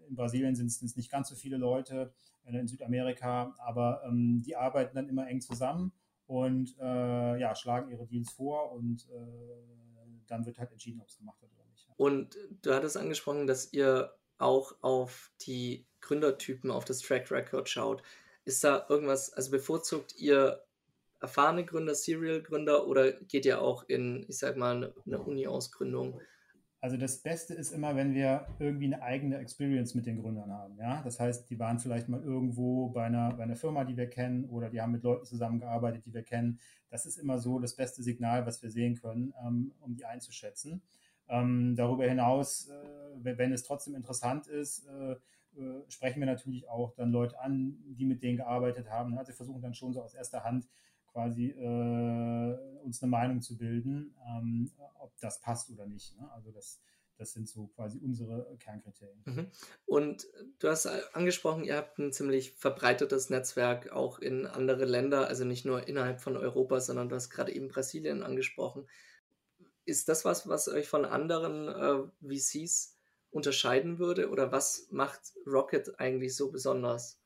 in 0.08 0.16
Brasilien 0.16 0.56
sind 0.56 0.68
es 0.68 0.96
nicht 0.96 1.10
ganz 1.10 1.30
so 1.30 1.36
viele 1.36 1.58
Leute, 1.58 2.13
in 2.44 2.68
Südamerika, 2.68 3.56
aber 3.60 4.02
ähm, 4.06 4.42
die 4.46 4.56
arbeiten 4.56 4.96
dann 4.96 5.08
immer 5.08 5.28
eng 5.28 5.42
zusammen 5.42 5.94
und 6.31 6.78
äh, 6.80 7.39
ja, 7.42 7.54
schlagen 7.54 7.92
ihre 7.92 8.07
Deals 8.07 8.31
vor 8.31 8.72
und 8.72 9.06
äh, 9.10 10.28
dann 10.28 10.45
wird 10.45 10.60
halt 10.60 10.72
entschieden, 10.72 11.01
ob 11.01 11.10
es 11.10 11.18
gemacht 11.18 11.42
wird 11.42 11.51
oder 11.54 11.66
nicht. 11.69 11.89
Und 11.98 12.38
du 12.62 12.74
hattest 12.74 12.95
angesprochen, 12.95 13.48
dass 13.48 13.74
ihr 13.74 14.13
auch 14.38 14.74
auf 14.81 15.33
die 15.42 15.86
Gründertypen, 16.00 16.72
auf 16.72 16.86
das 16.86 17.00
Track 17.00 17.30
Record 17.31 17.68
schaut. 17.68 18.01
Ist 18.45 18.63
da 18.63 18.86
irgendwas, 18.88 19.33
also 19.33 19.51
bevorzugt 19.51 20.16
ihr 20.16 20.63
erfahrene 21.19 21.66
Gründer, 21.66 21.95
Serial-Gründer 21.95 22.88
oder 22.88 23.12
geht 23.12 23.45
ihr 23.45 23.62
auch 23.62 23.84
in, 23.89 24.25
ich 24.30 24.38
sag 24.38 24.56
mal, 24.56 24.94
eine 25.06 25.22
Uni-Ausgründung? 25.22 26.22
Also 26.83 26.98
das 26.98 27.22
Beste 27.22 27.54
ist 27.54 27.72
immer, 27.72 27.95
wenn 27.95 28.16
wir 28.16 28.48
irgendwie 28.57 28.88
eine 28.88 29.04
eigene 29.04 29.38
Experience 29.38 29.94
mit 29.94 30.07
den 30.07 30.19
Gründern 30.19 30.51
haben. 30.51 30.80
Ja? 30.80 31.04
Das 31.04 31.19
heißt, 31.19 31.48
die 31.51 31.60
waren 31.60 31.78
vielleicht 31.78 32.10
mal 32.10 32.24
irgendwo 32.24 32.89
bei 32.89 33.06
einer, 33.06 33.33
bei 33.36 33.44
einer 33.44 33.56
Firma, 33.56 33.83
die 33.83 33.95
wir 33.95 34.10
kennen, 34.10 34.45
oder 34.45 34.72
die 34.72 34.81
haben 34.81 34.92
mit 34.92 35.04
Leuten 35.04 35.24
zusammengearbeitet, 35.24 36.07
die 36.07 36.13
wir 36.13 36.24
kennen. 36.24 36.60
Das 36.89 37.06
ist 37.06 37.18
immer 37.18 37.38
so 37.38 37.60
das 37.60 37.75
beste 37.75 38.01
Signal, 38.01 38.48
was 38.48 38.63
wir 38.63 38.72
sehen 38.72 38.95
können, 38.95 39.31
ähm, 39.45 39.74
um 39.80 39.95
die 39.95 40.06
einzuschätzen. 40.06 40.81
Ähm, 41.30 41.75
darüber 41.75 42.06
hinaus, 42.06 42.68
äh, 42.68 43.38
wenn 43.38 43.54
es 43.54 43.62
trotzdem 43.62 43.94
interessant 43.94 44.48
ist, 44.48 44.88
äh, 44.88 45.12
äh, 45.57 45.84
sprechen 45.88 46.19
wir 46.19 46.25
natürlich 46.25 46.68
auch 46.68 46.95
dann 46.95 47.12
Leute 47.12 47.39
an, 47.39 47.77
die 47.86 48.06
mit 48.06 48.24
denen 48.24 48.38
gearbeitet 48.38 48.89
haben. 48.89 49.16
Also 49.19 49.34
versuchen 49.34 49.62
dann 49.62 49.75
schon 49.75 49.94
so 49.94 50.01
aus 50.01 50.16
erster 50.16 50.44
Hand 50.44 50.68
quasi 51.12 51.50
äh, 51.50 52.84
uns 52.84 53.02
eine 53.02 53.10
Meinung 53.10 53.42
zu 53.42 53.58
bilden, 53.58 54.16
ähm, 54.28 54.72
ob 55.00 55.18
das 55.19 55.42
passt 55.42 55.69
oder 55.69 55.86
nicht. 55.86 56.18
Ne? 56.18 56.30
Also 56.31 56.52
das, 56.52 56.81
das 57.18 57.34
sind 57.34 57.48
so 57.48 57.68
quasi 57.68 58.00
unsere 58.00 58.56
Kernkriterien. 58.60 59.22
Mhm. 59.25 59.52
Und 59.86 60.28
du 60.60 60.69
hast 60.69 60.88
angesprochen, 61.16 61.63
ihr 61.63 61.75
habt 61.78 62.00
ein 62.00 62.12
ziemlich 62.12 62.54
verbreitetes 62.54 63.30
Netzwerk 63.30 63.92
auch 63.92 64.19
in 64.19 64.46
andere 64.46 64.86
Länder, 64.86 65.28
also 65.28 65.46
nicht 65.46 65.66
nur 65.66 65.88
innerhalb 65.88 66.22
von 66.22 66.38
Europa, 66.38 66.80
sondern 66.80 67.10
du 67.10 67.16
hast 67.16 67.30
gerade 67.30 67.54
eben 67.54 67.68
Brasilien 67.68 68.24
angesprochen. 68.24 68.88
Ist 69.86 70.10
das 70.10 70.25
was, 70.25 70.48
was 70.48 70.68
euch 70.68 70.88
von 70.88 71.06
anderen 71.06 71.68
äh, 71.68 72.28
VCs 72.28 72.98
unterscheiden 73.31 74.00
würde? 74.00 74.30
Oder 74.30 74.52
was 74.52 74.88
macht 74.92 75.34
Rocket 75.46 76.00
eigentlich 76.00 76.36
so 76.36 76.52
besonders 76.52 77.19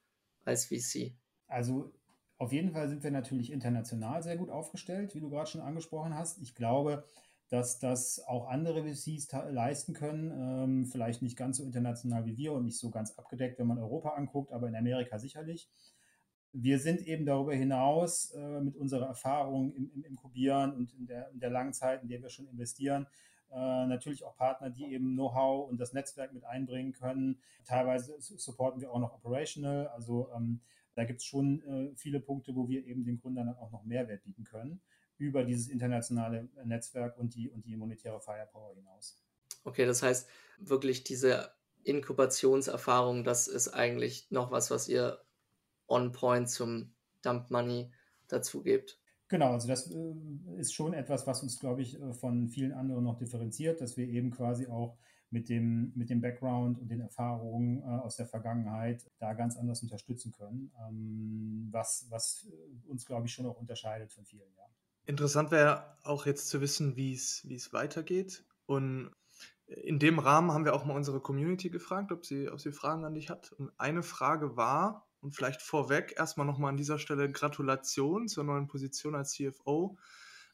als 0.46 0.66
VC? 0.66 1.14
Also 1.48 1.92
auf 2.38 2.52
jeden 2.52 2.72
Fall 2.72 2.90
sind 2.90 3.04
wir 3.04 3.12
natürlich 3.12 3.52
international 3.52 4.22
sehr 4.22 4.38
gut 4.38 4.50
aufgestellt, 4.50 5.16
wie 5.16 5.22
du 5.22 5.30
gerade 5.30 5.50
schon 5.50 5.62
angesprochen 5.62 6.16
hast. 6.16 6.42
Ich 6.42 6.54
glaube, 6.54 7.04
dass 7.50 7.80
das 7.80 8.24
auch 8.28 8.48
andere 8.48 8.84
VCs 8.84 9.32
leisten 9.52 9.94
können. 9.94 10.32
Ähm, 10.32 10.86
vielleicht 10.86 11.22
nicht 11.22 11.38
ganz 11.38 11.58
so 11.58 11.64
international 11.64 12.26
wie 12.26 12.38
wir 12.38 12.54
und 12.54 12.66
nicht 12.66 12.80
so 12.80 12.90
ganz 12.90 13.12
abgedeckt, 13.18 13.60
wenn 13.60 13.68
man 13.68 13.78
Europa 13.78 14.10
anguckt, 14.10 14.52
aber 14.52 14.68
in 14.68 14.76
Amerika 14.76 15.20
sicherlich. 15.20 15.70
Wir 16.52 16.80
sind 16.80 17.02
eben 17.02 17.26
darüber 17.26 17.54
hinaus 17.54 18.32
äh, 18.32 18.62
mit 18.62 18.76
unserer 18.76 19.08
Erfahrung 19.08 19.74
im, 19.74 19.92
im 19.94 20.04
Inkubieren 20.06 20.74
und 20.74 20.94
in 20.94 21.06
der, 21.06 21.30
in 21.32 21.40
der, 21.40 21.50
langen 21.50 21.74
Zeit, 21.74 22.02
in 22.02 22.10
der 22.10 22.22
wir 22.22 22.30
schon 22.30 22.48
investieren, 22.48 23.08
äh, 23.52 23.86
natürlich 23.86 24.24
auch 24.24 24.36
Partner, 24.36 24.70
die 24.70 24.86
eben 24.86 25.14
Know-how 25.14 25.70
und 25.70 25.80
das 25.80 25.94
Netzwerk 25.94 26.34
mit 26.34 26.46
einbringen 26.46 26.94
können. 26.94 27.40
Teilweise 27.66 28.16
supporten 28.20 28.82
wir 28.82 28.92
auch 28.92 29.00
noch 29.00 29.14
operational, 29.14 29.88
also 29.90 30.30
ähm, 30.36 30.62
da 30.96 31.04
gibt 31.04 31.22
es 31.22 31.26
schon 31.26 31.62
äh, 31.62 31.96
viele 31.96 32.20
Punkte, 32.20 32.56
wo 32.56 32.68
wir 32.68 32.86
eben 32.86 33.04
den 33.04 33.18
Gründern 33.18 33.48
dann 33.48 33.58
auch 33.58 33.72
noch 33.72 33.84
Mehrwert 33.84 34.24
bieten 34.24 34.44
können 34.44 34.82
über 35.18 35.44
dieses 35.44 35.68
internationale 35.70 36.50
Netzwerk 36.66 37.18
und 37.18 37.36
die, 37.36 37.50
und 37.50 37.66
die 37.66 37.78
monetäre 37.78 38.20
Firepower 38.20 38.74
hinaus. 38.74 39.24
Okay, 39.64 39.86
das 39.86 40.04
heißt 40.04 40.28
wirklich 40.60 41.04
diese 41.04 41.52
Inkubationserfahrung, 41.84 43.24
das 43.24 43.48
ist 43.48 43.70
eigentlich 43.70 44.30
noch 44.32 44.52
was, 44.52 44.72
was 44.72 44.88
ihr 44.90 45.20
on 45.88 46.12
point 46.12 46.50
zum 46.50 46.94
Dump 47.22 47.52
Money 47.52 47.92
dazu 48.28 48.62
gebt. 48.64 49.00
Genau, 49.28 49.54
also 49.54 49.68
das 49.68 49.92
äh, 49.92 50.14
ist 50.58 50.74
schon 50.74 50.94
etwas, 50.94 51.26
was 51.26 51.42
uns, 51.42 51.60
glaube 51.60 51.82
ich, 51.82 52.00
äh, 52.00 52.14
von 52.14 52.48
vielen 52.48 52.74
anderen 52.74 53.04
noch 53.04 53.18
differenziert, 53.18 53.82
dass 53.82 53.98
wir 53.98 54.08
eben 54.08 54.32
quasi 54.32 54.68
auch 54.68 54.98
mit 55.30 55.50
dem, 55.50 55.92
mit 55.96 56.10
dem 56.10 56.22
Background 56.22 56.80
und 56.80 56.90
den 56.90 57.02
Erfahrungen 57.02 57.82
äh, 57.82 57.86
aus 57.86 58.16
der 58.16 58.28
Vergangenheit 58.28 59.10
da 59.20 59.34
ganz 59.34 59.58
anders 59.58 59.82
unterstützen 59.82 60.32
können, 60.32 60.72
ähm, 60.88 61.68
was, 61.72 62.08
was 62.10 62.48
uns, 62.88 63.06
glaube 63.06 63.28
ich, 63.28 63.34
schon 63.34 63.46
auch 63.46 63.58
unterscheidet 63.58 64.12
von 64.12 64.26
vielen. 64.26 64.54
Ja. 64.58 64.64
Interessant 65.06 65.52
wäre 65.52 65.98
auch 66.04 66.26
jetzt 66.26 66.50
zu 66.50 66.62
wissen, 66.62 66.96
wie 66.96 67.14
es 67.14 67.74
weitergeht. 67.74 68.44
Und 68.66 69.12
in 69.68 70.00
dem 70.00 70.20
Rahmen 70.20 70.52
haben 70.52 70.66
wir 70.66 70.74
auch 70.74 70.86
mal 70.86 70.96
unsere 70.96 71.20
Community 71.20 71.70
gefragt, 71.70 72.12
ob 72.12 72.26
sie, 72.26 72.50
ob 72.50 72.60
sie 72.60 72.72
Fragen 72.72 73.06
an 73.06 73.16
dich 73.16 73.30
hat. 73.30 73.52
Und 73.54 73.72
eine 73.78 74.04
Frage 74.04 74.56
war, 74.56 75.08
und 75.26 75.32
vielleicht 75.32 75.64
vorweg 75.64 76.14
erstmal 76.18 76.46
nochmal 76.46 76.70
an 76.70 76.78
dieser 76.78 77.00
Stelle 77.00 77.32
Gratulation 77.32 78.28
zur 78.28 78.44
neuen 78.44 78.68
Position 78.68 79.16
als 79.16 79.32
CFO. 79.32 79.98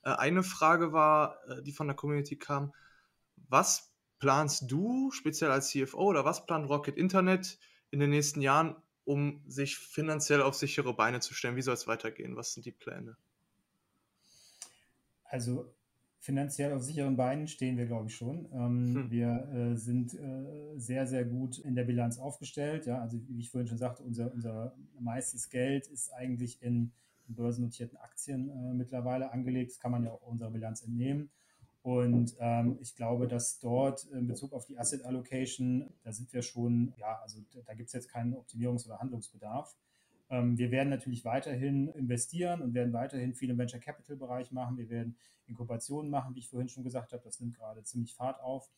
Äh, 0.03 0.11
eine 0.11 0.43
Frage 0.43 0.93
war, 0.93 1.37
äh, 1.49 1.61
die 1.61 1.73
von 1.73 1.87
der 1.87 1.95
Community 1.95 2.37
kam, 2.37 2.73
was 3.49 3.90
planst 4.21 4.71
du 4.71 5.11
speziell 5.11 5.51
als 5.51 5.69
CFO 5.69 6.05
oder 6.05 6.23
was 6.23 6.45
plant 6.45 6.69
Rocket 6.69 6.95
Internet 6.95 7.59
in 7.89 7.99
den 7.99 8.11
nächsten 8.11 8.39
Jahren, 8.41 8.77
um 9.03 9.43
sich 9.45 9.77
finanziell 9.77 10.41
auf 10.41 10.55
sichere 10.55 10.93
Beine 10.93 11.19
zu 11.19 11.33
stellen? 11.33 11.57
Wie 11.57 11.61
soll 11.61 11.73
es 11.73 11.87
weitergehen? 11.87 12.37
Was 12.37 12.53
sind 12.53 12.65
die 12.65 12.71
Pläne? 12.71 13.17
Also 15.25 15.73
Finanziell 16.23 16.71
auf 16.73 16.83
sicheren 16.83 17.17
Beinen 17.17 17.47
stehen 17.47 17.77
wir, 17.77 17.87
glaube 17.87 18.05
ich, 18.05 18.15
schon. 18.15 18.47
Ähm, 18.53 18.93
hm. 18.93 19.09
Wir 19.09 19.49
äh, 19.55 19.75
sind 19.75 20.13
äh, 20.13 20.77
sehr, 20.77 21.07
sehr 21.07 21.25
gut 21.25 21.57
in 21.57 21.73
der 21.73 21.83
Bilanz 21.83 22.19
aufgestellt. 22.19 22.85
Ja, 22.85 23.01
also 23.01 23.17
wie 23.27 23.39
ich 23.39 23.49
vorhin 23.49 23.67
schon 23.67 23.79
sagte, 23.79 24.03
unser, 24.03 24.31
unser 24.31 24.75
meistes 24.99 25.49
Geld 25.49 25.87
ist 25.87 26.13
eigentlich 26.13 26.61
in, 26.61 26.91
börsennotierten 27.27 27.97
Aktien 27.97 28.49
äh, 28.49 28.73
mittlerweile 28.73 29.31
angelegt. 29.31 29.71
Das 29.71 29.79
kann 29.79 29.91
man 29.91 30.03
ja 30.03 30.11
auch 30.11 30.21
unserer 30.21 30.51
Bilanz 30.51 30.83
entnehmen. 30.83 31.31
Und 31.83 32.35
ähm, 32.39 32.77
ich 32.79 32.95
glaube, 32.95 33.27
dass 33.27 33.59
dort 33.59 34.05
in 34.05 34.27
Bezug 34.27 34.53
auf 34.53 34.65
die 34.65 34.77
Asset 34.77 35.03
Allocation, 35.03 35.91
da 36.03 36.13
sind 36.13 36.31
wir 36.31 36.43
schon, 36.43 36.93
ja, 36.97 37.19
also 37.23 37.39
da 37.65 37.73
gibt 37.73 37.87
es 37.87 37.93
jetzt 37.93 38.09
keinen 38.09 38.35
Optimierungs- 38.35 38.85
oder 38.85 38.99
Handlungsbedarf. 38.99 39.75
Ähm, 40.29 40.57
wir 40.57 40.69
werden 40.69 40.89
natürlich 40.89 41.25
weiterhin 41.25 41.87
investieren 41.89 42.61
und 42.61 42.75
werden 42.75 42.93
weiterhin 42.93 43.33
viel 43.33 43.49
im 43.49 43.57
Venture 43.57 43.79
Capital 43.79 44.15
Bereich 44.15 44.51
machen. 44.51 44.77
Wir 44.77 44.89
werden 44.89 45.17
Inkubationen 45.47 46.11
machen, 46.11 46.35
wie 46.35 46.39
ich 46.39 46.49
vorhin 46.49 46.69
schon 46.69 46.83
gesagt 46.83 47.13
habe. 47.13 47.23
Das 47.23 47.39
nimmt 47.39 47.57
gerade 47.57 47.83
ziemlich 47.83 48.13
Fahrt 48.13 48.39
auf. 48.41 48.69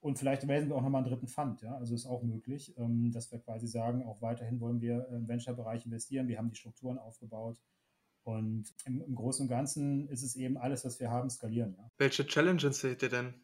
Und 0.00 0.18
vielleicht 0.18 0.48
werden 0.48 0.70
wir 0.70 0.76
auch 0.76 0.82
nochmal 0.82 1.02
einen 1.02 1.10
dritten 1.10 1.28
Fund. 1.28 1.60
Ja? 1.60 1.76
Also 1.76 1.94
ist 1.94 2.06
auch 2.06 2.22
möglich, 2.22 2.74
ähm, 2.78 3.12
dass 3.12 3.30
wir 3.30 3.38
quasi 3.38 3.66
sagen, 3.66 4.02
auch 4.04 4.22
weiterhin 4.22 4.60
wollen 4.60 4.80
wir 4.80 5.06
im 5.08 5.28
Venture-Bereich 5.28 5.84
investieren. 5.84 6.26
Wir 6.26 6.38
haben 6.38 6.48
die 6.48 6.56
Strukturen 6.56 6.98
aufgebaut. 6.98 7.60
Und 8.30 8.74
im, 8.86 9.02
im, 9.02 9.14
Großen 9.14 9.44
und 9.44 9.48
Ganzen 9.48 10.08
ist 10.08 10.22
es 10.22 10.36
eben 10.36 10.56
alles, 10.56 10.84
was 10.84 11.00
wir 11.00 11.10
haben, 11.10 11.30
skalieren. 11.30 11.74
Ja? 11.78 11.90
Welche 11.98 12.26
Challenges 12.26 12.80
seht 12.80 13.02
ihr 13.02 13.08
denn 13.08 13.34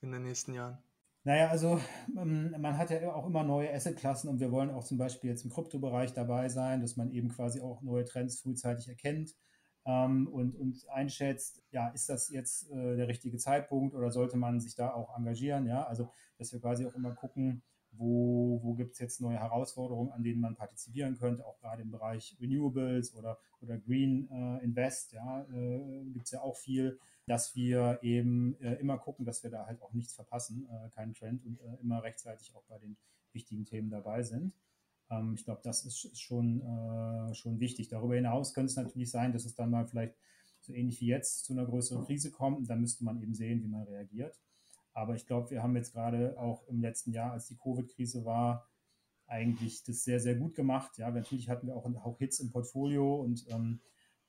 in 0.00 0.12
den 0.12 0.22
nächsten 0.22 0.54
Jahren? 0.54 0.78
Naja, 1.24 1.48
also 1.48 1.80
ähm, 2.16 2.54
man 2.58 2.76
hat 2.76 2.90
ja 2.90 3.12
auch 3.14 3.26
immer 3.26 3.44
neue 3.44 3.72
Assetklassen 3.72 4.28
und 4.28 4.40
wir 4.40 4.50
wollen 4.50 4.70
auch 4.70 4.84
zum 4.84 4.98
Beispiel 4.98 5.30
jetzt 5.30 5.44
im 5.44 5.52
Kryptobereich 5.52 6.12
dabei 6.14 6.48
sein, 6.48 6.80
dass 6.80 6.96
man 6.96 7.12
eben 7.12 7.28
quasi 7.28 7.60
auch 7.60 7.80
neue 7.82 8.04
Trends 8.04 8.40
frühzeitig 8.40 8.88
erkennt 8.88 9.36
ähm, 9.84 10.26
und, 10.26 10.56
und 10.56 10.88
einschätzt, 10.88 11.62
ja, 11.70 11.88
ist 11.88 12.08
das 12.08 12.28
jetzt 12.30 12.70
äh, 12.70 12.96
der 12.96 13.06
richtige 13.06 13.38
Zeitpunkt 13.38 13.94
oder 13.94 14.10
sollte 14.10 14.36
man 14.36 14.58
sich 14.58 14.74
da 14.74 14.92
auch 14.92 15.16
engagieren? 15.16 15.66
Ja, 15.66 15.84
also 15.84 16.10
dass 16.38 16.52
wir 16.52 16.60
quasi 16.60 16.86
auch 16.86 16.94
immer 16.94 17.14
gucken, 17.14 17.62
wo, 17.92 18.60
wo 18.62 18.74
gibt 18.74 18.92
es 18.92 18.98
jetzt 18.98 19.20
neue 19.20 19.38
Herausforderungen, 19.38 20.10
an 20.12 20.22
denen 20.22 20.40
man 20.40 20.56
partizipieren 20.56 21.16
könnte, 21.16 21.44
auch 21.46 21.58
gerade 21.58 21.82
im 21.82 21.90
Bereich 21.90 22.36
Renewables 22.40 23.14
oder, 23.14 23.38
oder 23.60 23.78
Green 23.78 24.28
äh, 24.30 24.64
Invest, 24.64 25.12
ja, 25.12 25.42
äh, 25.42 26.04
gibt 26.12 26.26
es 26.26 26.32
ja 26.32 26.40
auch 26.40 26.56
viel, 26.56 26.98
dass 27.26 27.54
wir 27.54 27.98
eben 28.02 28.58
äh, 28.60 28.74
immer 28.74 28.98
gucken, 28.98 29.24
dass 29.24 29.42
wir 29.42 29.50
da 29.50 29.66
halt 29.66 29.80
auch 29.82 29.92
nichts 29.92 30.14
verpassen, 30.14 30.66
äh, 30.70 30.90
keinen 30.90 31.14
Trend 31.14 31.44
und 31.44 31.60
äh, 31.60 31.80
immer 31.80 32.02
rechtzeitig 32.02 32.54
auch 32.56 32.64
bei 32.64 32.78
den 32.78 32.96
wichtigen 33.32 33.64
Themen 33.64 33.90
dabei 33.90 34.22
sind. 34.22 34.54
Ähm, 35.10 35.34
ich 35.34 35.44
glaube, 35.44 35.60
das 35.62 35.84
ist, 35.84 36.18
schon, 36.18 36.60
äh, 36.62 37.34
schon 37.34 37.60
wichtig. 37.60 37.88
Darüber 37.88 38.14
hinaus 38.14 38.54
könnte 38.54 38.70
es 38.70 38.76
natürlich 38.76 39.10
sein, 39.10 39.32
dass 39.32 39.44
es 39.44 39.54
dann 39.54 39.70
mal 39.70 39.86
vielleicht 39.86 40.14
so 40.60 40.72
ähnlich 40.72 41.00
wie 41.00 41.06
jetzt 41.06 41.44
zu 41.44 41.52
einer 41.52 41.66
größeren 41.66 42.04
Krise 42.04 42.30
kommt 42.30 42.58
und 42.58 42.70
dann 42.70 42.80
müsste 42.80 43.04
man 43.04 43.20
eben 43.20 43.34
sehen, 43.34 43.62
wie 43.62 43.68
man 43.68 43.82
reagiert. 43.82 44.40
Aber 44.92 45.14
ich 45.14 45.26
glaube, 45.26 45.50
wir 45.50 45.62
haben 45.62 45.76
jetzt 45.76 45.92
gerade 45.92 46.38
auch 46.38 46.66
im 46.68 46.80
letzten 46.80 47.12
Jahr, 47.12 47.32
als 47.32 47.46
die 47.48 47.56
Covid-Krise 47.56 48.24
war, 48.24 48.68
eigentlich 49.26 49.82
das 49.84 50.04
sehr, 50.04 50.20
sehr 50.20 50.34
gut 50.34 50.54
gemacht. 50.54 50.98
Ja, 50.98 51.10
natürlich 51.10 51.48
hatten 51.48 51.66
wir 51.66 51.76
auch, 51.76 51.86
auch 52.04 52.18
Hits 52.18 52.40
im 52.40 52.50
Portfolio 52.50 53.16
und 53.16 53.46
ähm, 53.48 53.80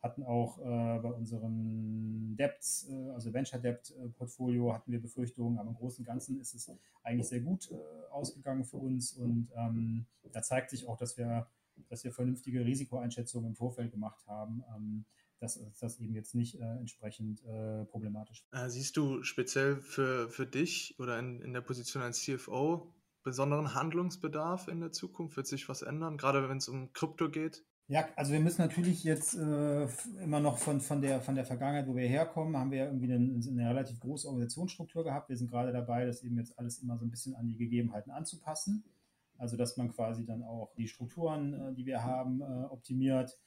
hatten 0.02 0.24
auch 0.24 0.60
äh, 0.60 1.00
bei 1.00 1.12
unserem 1.12 2.36
Debt, 2.38 2.60
äh, 2.90 3.10
also 3.12 3.34
Venture 3.34 3.60
Debt 3.60 3.92
äh, 3.92 4.10
Portfolio, 4.10 4.74
hatten 4.74 4.92
wir 4.92 5.02
Befürchtungen, 5.02 5.58
aber 5.58 5.70
im 5.70 5.76
Großen 5.76 6.04
und 6.04 6.06
Ganzen 6.06 6.40
ist 6.40 6.54
es 6.54 6.70
eigentlich 7.04 7.28
sehr 7.28 7.40
gut 7.40 7.72
äh, 7.72 8.12
ausgegangen 8.12 8.66
für 8.66 8.78
uns 8.78 9.14
und 9.14 9.50
ähm, 9.56 10.06
da 10.32 10.42
zeigt 10.42 10.72
sich 10.72 10.88
auch, 10.88 10.98
dass 10.98 11.18
wir, 11.18 11.48
dass 11.88 12.04
wir 12.04 12.12
vernünftige 12.12 12.66
Risikoeinschätzungen 12.66 13.50
im 13.50 13.56
Vorfeld 13.56 13.92
gemacht 13.92 14.28
haben. 14.28 14.64
Ähm, 14.76 15.06
dass 15.44 15.60
das 15.80 16.00
eben 16.00 16.16
jetzt 16.16 16.34
nicht 16.34 16.60
äh, 16.60 16.64
entsprechend 16.80 17.44
äh, 17.44 17.86
problematisch 17.86 18.42
ist. 18.42 18.54
Äh, 18.54 18.70
siehst 18.70 18.98
du 18.98 19.24
speziell 19.24 19.78
für, 19.78 20.30
für 20.30 20.48
dich 20.48 20.96
oder 21.00 21.20
in, 21.20 21.42
in 21.42 21.54
der 21.54 21.62
Position 21.62 22.02
als 22.02 22.22
CFO 22.22 22.94
besonderen 23.24 23.74
Handlungsbedarf 23.76 24.68
in 24.68 24.80
der 24.80 24.92
Zukunft? 24.92 25.36
Wird 25.36 25.48
sich 25.48 25.68
was 25.68 25.82
ändern, 25.82 26.18
gerade 26.18 26.48
wenn 26.50 26.58
es 26.58 26.70
um 26.70 26.94
Krypto 26.94 27.30
geht? 27.30 27.66
Ja, 27.88 28.08
also 28.16 28.32
wir 28.32 28.40
müssen 28.40 28.62
natürlich 28.62 29.04
jetzt 29.04 29.36
äh, 29.36 29.88
immer 30.24 30.40
noch 30.40 30.58
von, 30.58 30.80
von, 30.80 31.02
der, 31.02 31.20
von 31.20 31.36
der 31.36 31.44
Vergangenheit, 31.46 31.88
wo 31.88 31.96
wir 31.96 32.08
herkommen, 32.08 32.56
haben 32.56 32.72
wir 32.72 32.78
ja 32.78 32.86
irgendwie 32.86 33.14
eine, 33.14 33.42
eine, 33.46 33.70
relativ 33.70 34.00
große 34.00 34.26
Organisationsstruktur 34.28 35.04
gehabt. 35.04 35.28
Wir 35.28 35.36
sind 35.36 35.52
gerade 35.52 35.74
dabei, 35.74 36.06
das 36.06 36.24
eben 36.24 36.38
jetzt 36.38 36.58
alles 36.58 36.80
immer 36.80 36.98
so 36.98 37.06
ein 37.06 37.12
bisschen 37.12 37.36
an 37.36 37.48
die 37.48 37.58
Gegebenheiten 37.58 38.12
anzupassen. 38.12 38.86
Also 39.38 39.58
dass 39.58 39.76
man 39.76 39.92
quasi 39.92 40.26
dann 40.26 40.44
auch 40.44 40.74
die 40.78 40.88
Strukturen, 40.88 41.54
äh, 41.54 41.74
die 41.74 41.86
wir 41.86 42.04
haben, 42.04 42.42
äh, 42.42 42.66
optimiert 42.70 43.38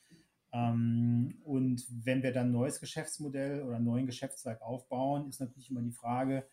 und 0.53 1.85
wenn 2.05 2.23
wir 2.23 2.33
dann 2.33 2.49
ein 2.49 2.53
neues 2.53 2.81
Geschäftsmodell 2.81 3.62
oder 3.62 3.76
einen 3.76 3.85
neuen 3.85 4.07
Geschäftszweig 4.07 4.62
aufbauen, 4.62 5.29
ist 5.29 5.41
natürlich 5.41 5.71
immer 5.71 5.83
die 5.83 5.93
Frage, 5.93 6.47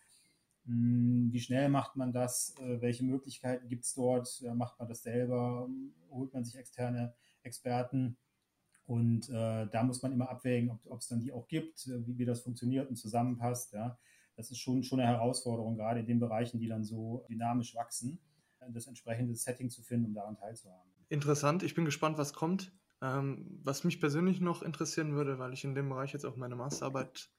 hm, 0.66 1.30
wie 1.32 1.40
schnell 1.40 1.70
macht 1.70 1.96
man 1.96 2.14
das? 2.14 2.56
Äh, 2.60 2.82
welche 2.82 3.04
Möglichkeiten 3.04 3.68
gibt 3.68 3.84
es 3.84 3.94
dort? 3.94 4.44
Macht 4.56 4.80
man 4.80 4.88
das 4.88 5.04
selber? 5.04 5.70
Holt 6.10 6.34
man 6.34 6.46
sich 6.46 6.56
externe 6.56 7.14
Experten? 7.44 8.18
Und 8.86 9.30
äh, 9.30 9.68
da 9.68 9.84
muss 9.84 10.02
man 10.02 10.12
immer 10.12 10.30
abwägen, 10.30 10.80
ob 10.86 11.00
es 11.00 11.08
dann 11.08 11.22
die 11.22 11.32
auch 11.32 11.48
gibt, 11.48 11.88
äh, 11.88 12.06
wie, 12.06 12.18
wie 12.18 12.26
das 12.26 12.42
funktioniert 12.42 12.90
und 12.90 12.96
zusammenpasst. 12.96 13.74
Ja. 13.74 13.98
Das 14.36 14.52
ist 14.52 14.60
schon, 14.60 14.84
schon 14.84 15.00
eine 15.00 15.10
Herausforderung, 15.10 15.76
gerade 15.76 16.02
in 16.02 16.06
den 16.06 16.20
Bereichen, 16.20 16.60
die 16.60 16.68
dann 16.68 16.84
so 16.84 17.26
dynamisch 17.30 17.76
wachsen, 17.76 18.20
das 18.70 18.88
entsprechende 18.88 19.36
Setting 19.36 19.70
zu 19.70 19.84
finden, 19.84 20.08
um 20.08 20.14
daran 20.14 20.36
teilzuhaben. 20.36 20.92
Interessant. 21.10 21.64
Ich 21.64 21.76
bin 21.76 21.86
gespannt, 21.86 22.18
was 22.18 22.34
kommt. 22.34 22.72
Ähm, 23.04 23.60
was 23.64 23.84
mich 23.84 24.00
persönlich 24.00 24.40
noch 24.40 24.64
interessieren 24.64 25.14
würde, 25.14 25.38
weil 25.38 25.52
ich 25.52 25.66
in 25.66 25.76
dem 25.76 25.90
Bereich 25.90 26.14
jetzt 26.14 26.26
auch 26.26 26.38
meine 26.38 26.56
Masterarbeit 26.56 27.30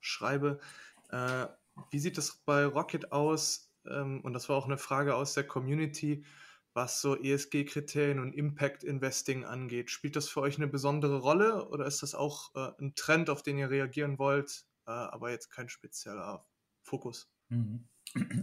schreibe, 0.00 0.60
äh, 1.08 1.46
wie 1.90 1.98
sieht 1.98 2.18
es 2.18 2.36
bei 2.44 2.66
Rocket 2.66 3.10
aus? 3.10 3.72
Ähm, 3.88 4.20
und 4.20 4.34
das 4.34 4.50
war 4.50 4.56
auch 4.56 4.66
eine 4.66 4.76
Frage 4.76 5.16
aus 5.16 5.32
der 5.32 5.44
Community, 5.44 6.26
was 6.74 7.00
so 7.00 7.16
ESG-Kriterien 7.16 8.18
und 8.18 8.34
Impact 8.34 8.84
Investing 8.84 9.46
angeht. 9.46 9.90
Spielt 9.90 10.14
das 10.14 10.28
für 10.28 10.42
euch 10.42 10.58
eine 10.58 10.68
besondere 10.68 11.20
Rolle 11.20 11.68
oder 11.68 11.86
ist 11.86 12.02
das 12.02 12.14
auch 12.14 12.54
äh, 12.54 12.72
ein 12.78 12.94
Trend, 12.94 13.30
auf 13.30 13.42
den 13.42 13.56
ihr 13.56 13.70
reagieren 13.70 14.18
wollt, 14.18 14.66
äh, 14.86 14.90
aber 14.90 15.30
jetzt 15.30 15.48
kein 15.50 15.70
spezieller 15.70 16.46
Fokus? 16.82 17.32
Mhm. 17.48 17.88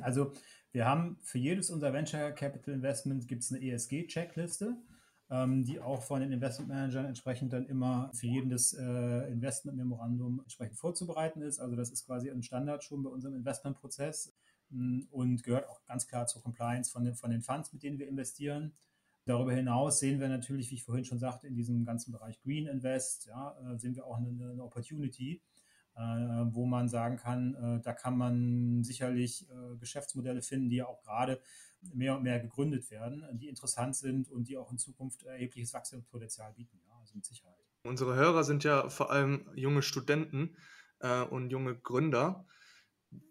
Also 0.02 0.34
wir 0.72 0.86
haben 0.86 1.20
für 1.22 1.38
jedes 1.38 1.70
unserer 1.70 1.94
Venture 1.94 2.32
Capital 2.32 2.74
Investments 2.74 3.28
gibt 3.28 3.44
es 3.44 3.52
eine 3.52 3.62
ESG-Checkliste 3.62 4.78
ähm, 5.32 5.64
die 5.64 5.80
auch 5.80 6.04
von 6.04 6.20
den 6.20 6.34
Investmentmanagern 6.34 7.06
entsprechend 7.06 7.54
dann 7.54 7.66
immer 7.66 8.12
für 8.14 8.28
jeden 8.28 8.50
das 8.50 8.74
äh, 8.74 9.32
Investmentmemorandum 9.32 10.42
entsprechend 10.42 10.78
vorzubereiten 10.78 11.42
ist. 11.42 11.60
Also 11.60 11.78
das 11.78 11.90
ist 11.90 12.06
quasi 12.06 12.30
ein 12.30 12.44
Standard 12.44 12.84
schon 12.84 13.02
bei 13.02 13.10
unserem 13.10 13.36
Investmentprozess 13.36 14.36
mm, 14.70 15.04
und 15.10 15.42
gehört 15.44 15.70
auch 15.70 15.86
ganz 15.86 16.06
klar 16.06 16.28
zur 16.28 16.44
Compliance 16.44 16.92
von 16.92 17.06
den, 17.06 17.16
von 17.16 17.32
den 17.32 17.42
Funds, 17.42 17.72
mit 17.72 17.82
denen 17.82 17.98
wir 17.98 18.10
investieren. 18.10 18.74
Darüber 19.26 19.54
hinaus 19.54 20.00
sehen 20.00 20.20
wir 20.20 20.28
natürlich, 20.28 20.70
wie 20.70 20.76
ich 20.76 20.84
vorhin 20.84 21.06
schon 21.06 21.20
sagte, 21.20 21.48
in 21.48 21.56
diesem 21.56 21.86
ganzen 21.86 22.12
Bereich 22.12 22.42
Green 22.42 22.68
Invest, 22.68 23.28
ja, 23.28 23.56
äh, 23.62 23.78
sehen 23.78 23.96
wir 23.96 24.06
auch 24.06 24.18
eine, 24.18 24.52
eine 24.52 24.64
Opportunity, 24.64 25.42
äh, 25.96 26.02
wo 26.02 26.66
man 26.66 26.90
sagen 26.90 27.16
kann, 27.16 27.56
äh, 27.56 27.82
da 27.82 27.94
kann 27.94 28.18
man 28.18 28.84
sicherlich 28.84 29.50
äh, 29.50 29.78
Geschäftsmodelle 29.78 30.42
finden, 30.42 30.70
die 30.70 30.78
ja 30.78 30.88
auch 30.88 31.02
gerade 31.04 31.40
mehr 31.94 32.16
und 32.16 32.24
mehr 32.24 32.40
gegründet 32.40 32.90
werden, 32.92 33.26
die 33.34 33.48
interessant 33.48 33.96
sind 33.96 34.30
und 34.30 34.48
die 34.48 34.58
auch 34.58 34.72
in 34.72 34.78
Zukunft 34.78 35.24
erhebliches 35.24 35.74
Wachstumspotenzial 35.74 36.54
bieten, 36.54 36.80
ja, 36.88 36.96
also 37.00 37.16
mit 37.16 37.26
Sicherheit. 37.26 37.58
Unsere 37.84 38.16
Hörer 38.16 38.44
sind 38.44 38.64
ja 38.64 38.90
vor 38.90 39.12
allem 39.12 39.50
junge 39.56 39.82
Studenten 39.82 40.56
äh, 41.00 41.22
und 41.22 41.50
junge 41.50 41.76
Gründer. 41.76 42.46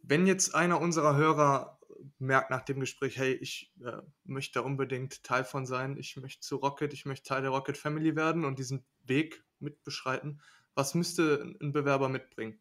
Wenn 0.03 0.27
jetzt 0.27 0.55
einer 0.55 0.81
unserer 0.81 1.17
Hörer 1.17 1.79
merkt 2.19 2.51
nach 2.51 2.63
dem 2.63 2.81
Gespräch, 2.81 3.17
hey, 3.17 3.33
ich 3.35 3.73
äh, 3.83 3.99
möchte 4.25 4.63
unbedingt 4.63 5.23
Teil 5.23 5.45
von 5.45 5.67
sein, 5.67 5.97
ich 5.97 6.17
möchte 6.17 6.41
zu 6.41 6.57
Rocket, 6.57 6.93
ich 6.93 7.07
möchte 7.07 7.29
Teil 7.29 7.43
der 7.43 7.51
Rocket 7.51 7.77
Family 7.77 8.17
werden 8.17 8.45
und 8.45 8.59
diesen 8.59 8.85
Weg 9.05 9.45
mitbeschreiten, 9.59 10.41
was 10.75 10.95
müsste 10.95 11.55
ein 11.61 11.73
Bewerber 11.73 12.09
mitbringen? 12.09 12.59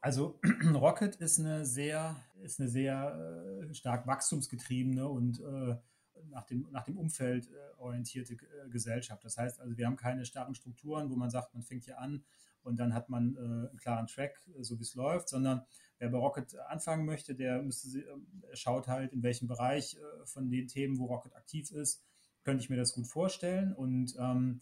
Also 0.00 0.40
Rocket 0.74 1.16
ist 1.16 1.38
eine 1.38 1.66
sehr, 1.66 2.16
ist 2.42 2.58
eine 2.58 2.68
sehr 2.68 3.66
äh, 3.68 3.74
stark 3.74 4.06
wachstumsgetriebene 4.06 5.06
und 5.06 5.40
äh, 5.40 5.76
nach, 6.30 6.46
dem, 6.46 6.66
nach 6.70 6.84
dem 6.84 6.96
Umfeld 6.98 7.48
äh, 7.48 7.78
orientierte 7.78 8.36
Gesellschaft. 8.70 9.24
Das 9.24 9.36
heißt 9.36 9.60
also, 9.60 9.76
wir 9.76 9.86
haben 9.86 9.96
keine 9.96 10.24
starren 10.24 10.54
Strukturen, 10.54 11.10
wo 11.10 11.16
man 11.16 11.30
sagt, 11.30 11.54
man 11.54 11.62
fängt 11.62 11.84
hier 11.84 11.98
an 11.98 12.24
und 12.62 12.78
dann 12.78 12.94
hat 12.94 13.08
man 13.08 13.38
einen 13.38 13.78
klaren 13.78 14.06
Track, 14.06 14.38
so 14.60 14.78
wie 14.78 14.82
es 14.82 14.94
läuft, 14.94 15.30
sondern 15.30 15.62
wer 15.98 16.10
bei 16.10 16.18
Rocket 16.18 16.58
anfangen 16.68 17.06
möchte, 17.06 17.34
der 17.34 17.62
müsste, 17.62 18.04
schaut 18.52 18.86
halt, 18.86 19.14
in 19.14 19.22
welchem 19.22 19.48
Bereich 19.48 19.96
von 20.26 20.50
den 20.50 20.68
Themen, 20.68 20.98
wo 20.98 21.06
Rocket 21.06 21.34
aktiv 21.34 21.72
ist, 21.72 22.04
könnte 22.44 22.62
ich 22.62 22.68
mir 22.68 22.76
das 22.76 22.92
gut 22.92 23.06
vorstellen 23.06 23.72
und 23.72 24.14
ähm, 24.18 24.60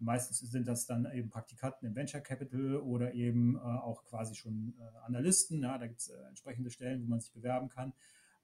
Meistens 0.00 0.38
sind 0.38 0.66
das 0.66 0.86
dann 0.86 1.10
eben 1.12 1.28
Praktikanten 1.28 1.86
im 1.86 1.94
Venture 1.94 2.20
Capital 2.20 2.76
oder 2.76 3.12
eben 3.14 3.56
äh, 3.56 3.60
auch 3.60 4.04
quasi 4.04 4.34
schon 4.34 4.74
äh, 4.78 5.06
Analysten. 5.06 5.62
Ja, 5.62 5.78
da 5.78 5.86
gibt 5.86 6.00
es 6.00 6.08
äh, 6.08 6.16
entsprechende 6.28 6.70
Stellen, 6.70 7.02
wo 7.02 7.06
man 7.06 7.20
sich 7.20 7.32
bewerben 7.32 7.68
kann. 7.68 7.92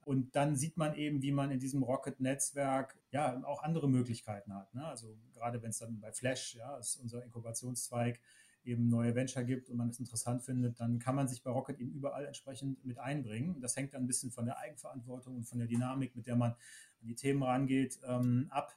Und 0.05 0.37
dann 0.37 0.55
sieht 0.55 0.77
man 0.77 0.95
eben, 0.95 1.21
wie 1.23 1.33
man 1.33 1.51
in 1.51 1.59
diesem 1.59 1.83
Rocket-Netzwerk 1.83 2.97
ja 3.11 3.43
auch 3.45 3.65
andere 3.65 3.89
Möglichkeiten 3.89 4.55
hat. 4.55 4.73
Ne? 4.73 4.87
Also 4.87 5.19
gerade 5.33 5.61
wenn 5.63 5.71
es 5.71 5.79
dann 5.79 6.01
bei 6.01 6.13
Flash, 6.13 6.55
ja, 6.55 6.77
ist 6.77 6.97
unser 6.97 7.25
Inkubationszweig, 7.25 8.21
eben 8.67 8.89
neue 8.89 9.15
Venture 9.15 9.45
gibt 9.45 9.71
und 9.71 9.77
man 9.77 9.91
es 9.91 9.99
interessant 9.99 10.43
findet, 10.43 10.81
dann 10.81 10.99
kann 10.99 11.15
man 11.15 11.29
sich 11.29 11.43
bei 11.43 11.51
Rocket 11.51 11.79
eben 11.79 11.93
überall 11.93 12.27
entsprechend 12.27 12.85
mit 12.85 12.99
einbringen. 12.99 13.61
Das 13.61 13.77
hängt 13.77 13.95
dann 13.95 14.03
ein 14.03 14.07
bisschen 14.07 14.31
von 14.31 14.45
der 14.45 14.59
Eigenverantwortung 14.59 15.37
und 15.37 15.45
von 15.45 15.59
der 15.59 15.69
Dynamik, 15.69 16.17
mit 16.17 16.27
der 16.27 16.37
man 16.37 16.51
an 16.53 17.07
die 17.07 17.15
Themen 17.15 17.43
rangeht, 17.43 17.99
ähm, 18.05 18.49
ab. 18.51 18.77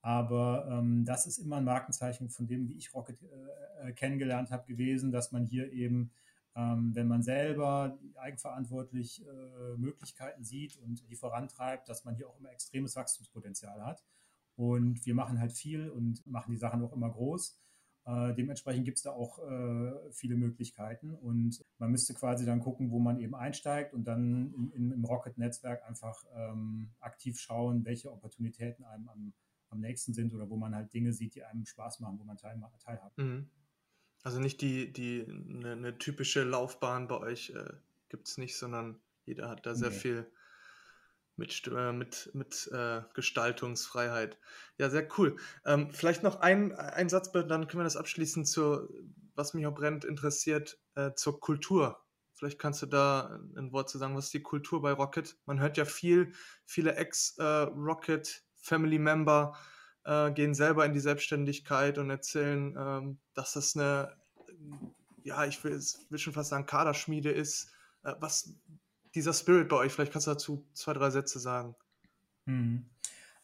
Aber 0.00 0.68
ähm, 0.70 1.04
das 1.04 1.26
ist 1.26 1.38
immer 1.38 1.56
ein 1.56 1.64
Markenzeichen 1.64 2.30
von 2.30 2.46
dem, 2.46 2.68
wie 2.68 2.76
ich 2.76 2.94
Rocket 2.94 3.20
äh, 3.22 3.88
äh 3.88 3.92
kennengelernt 3.92 4.50
habe, 4.50 4.66
gewesen, 4.66 5.10
dass 5.10 5.32
man 5.32 5.44
hier 5.44 5.72
eben, 5.72 6.10
ähm, 6.54 6.94
wenn 6.94 7.08
man 7.08 7.22
selber 7.22 7.98
eigenverantwortlich 8.16 9.26
äh, 9.26 9.76
Möglichkeiten 9.76 10.44
sieht 10.44 10.76
und 10.76 11.08
die 11.10 11.16
vorantreibt, 11.16 11.88
dass 11.88 12.04
man 12.04 12.14
hier 12.14 12.28
auch 12.28 12.38
immer 12.38 12.50
extremes 12.50 12.96
Wachstumspotenzial 12.96 13.84
hat. 13.84 14.04
Und 14.56 15.04
wir 15.06 15.14
machen 15.14 15.40
halt 15.40 15.52
viel 15.52 15.88
und 15.88 16.26
machen 16.26 16.50
die 16.50 16.58
Sachen 16.58 16.82
auch 16.82 16.92
immer 16.92 17.10
groß. 17.10 17.58
Äh, 18.08 18.34
dementsprechend 18.34 18.86
gibt 18.86 18.96
es 18.96 19.02
da 19.02 19.10
auch 19.10 19.38
äh, 19.38 20.12
viele 20.12 20.36
Möglichkeiten 20.36 21.14
und 21.14 21.62
man 21.76 21.90
müsste 21.90 22.14
quasi 22.14 22.46
dann 22.46 22.60
gucken, 22.60 22.90
wo 22.90 23.00
man 23.00 23.20
eben 23.20 23.34
einsteigt 23.34 23.92
und 23.92 24.04
dann 24.04 24.54
in, 24.54 24.70
in, 24.70 24.92
im 24.92 25.04
Rocket-Netzwerk 25.04 25.86
einfach 25.86 26.24
ähm, 26.34 26.90
aktiv 27.00 27.38
schauen, 27.38 27.84
welche 27.84 28.10
Opportunitäten 28.10 28.84
einem 28.86 29.08
am, 29.10 29.34
am, 29.70 29.80
nächsten 29.80 30.14
sind 30.14 30.34
oder 30.34 30.48
wo 30.50 30.56
man 30.56 30.74
halt 30.74 30.92
Dinge 30.92 31.12
sieht, 31.12 31.34
die 31.34 31.44
einem 31.44 31.64
Spaß 31.64 32.00
machen, 32.00 32.18
wo 32.18 32.24
man 32.24 32.36
teil, 32.36 32.60
teilhaben. 32.82 33.12
Mhm. 33.16 33.50
Also 34.22 34.40
nicht 34.40 34.60
die, 34.60 34.92
die 34.92 35.24
eine, 35.28 35.72
eine 35.72 35.98
typische 35.98 36.42
Laufbahn 36.42 37.08
bei 37.08 37.18
euch 37.18 37.50
äh, 37.50 37.72
gibt 38.08 38.28
es 38.28 38.38
nicht, 38.38 38.56
sondern 38.56 39.00
jeder 39.24 39.48
hat 39.48 39.66
da 39.66 39.74
sehr 39.74 39.90
nee. 39.90 39.96
viel 39.96 40.32
mit, 41.36 41.66
äh, 41.68 41.92
mit, 41.92 42.30
mit 42.34 42.68
äh, 42.72 43.02
Gestaltungsfreiheit. 43.14 44.38
Ja, 44.76 44.90
sehr 44.90 45.08
cool. 45.18 45.36
Ähm, 45.64 45.92
vielleicht 45.92 46.22
noch 46.22 46.40
ein, 46.40 46.72
ein 46.72 47.08
Satz, 47.08 47.30
dann 47.32 47.68
können 47.68 47.80
wir 47.80 47.84
das 47.84 47.96
abschließen 47.96 48.44
zu, 48.44 48.88
was 49.34 49.54
mich 49.54 49.66
auch 49.66 49.74
brennt, 49.74 50.04
interessiert, 50.04 50.80
äh, 50.96 51.12
zur 51.14 51.40
Kultur. 51.40 52.04
Vielleicht 52.34 52.58
kannst 52.58 52.82
du 52.82 52.86
da 52.86 53.40
ein 53.56 53.72
Wort 53.72 53.88
zu 53.88 53.98
sagen, 53.98 54.16
was 54.16 54.26
ist 54.26 54.34
die 54.34 54.42
Kultur 54.42 54.82
bei 54.82 54.92
Rocket? 54.92 55.36
Man 55.46 55.60
hört 55.60 55.76
ja 55.76 55.84
viel, 55.84 56.32
viele 56.64 56.94
Ex-Rocket 56.94 58.44
Family 58.68 58.98
Member 58.98 59.56
äh, 60.04 60.30
gehen 60.32 60.54
selber 60.54 60.86
in 60.86 60.92
die 60.92 61.00
Selbstständigkeit 61.00 61.98
und 61.98 62.10
erzählen, 62.10 62.76
ähm, 62.78 63.18
dass 63.34 63.52
das 63.54 63.76
eine, 63.76 64.16
ja, 65.24 65.44
ich 65.44 65.62
will, 65.64 65.80
will 66.10 66.18
schon 66.18 66.32
fast 66.32 66.50
sagen, 66.50 66.66
Kaderschmiede 66.66 67.30
ist. 67.30 67.72
Äh, 68.04 68.14
was, 68.20 68.54
dieser 69.14 69.32
Spirit 69.32 69.68
bei 69.68 69.76
euch? 69.76 69.92
Vielleicht 69.92 70.12
kannst 70.12 70.26
du 70.26 70.32
dazu 70.32 70.66
zwei, 70.74 70.92
drei 70.92 71.10
Sätze 71.10 71.38
sagen. 71.38 71.74
Hm. 72.46 72.86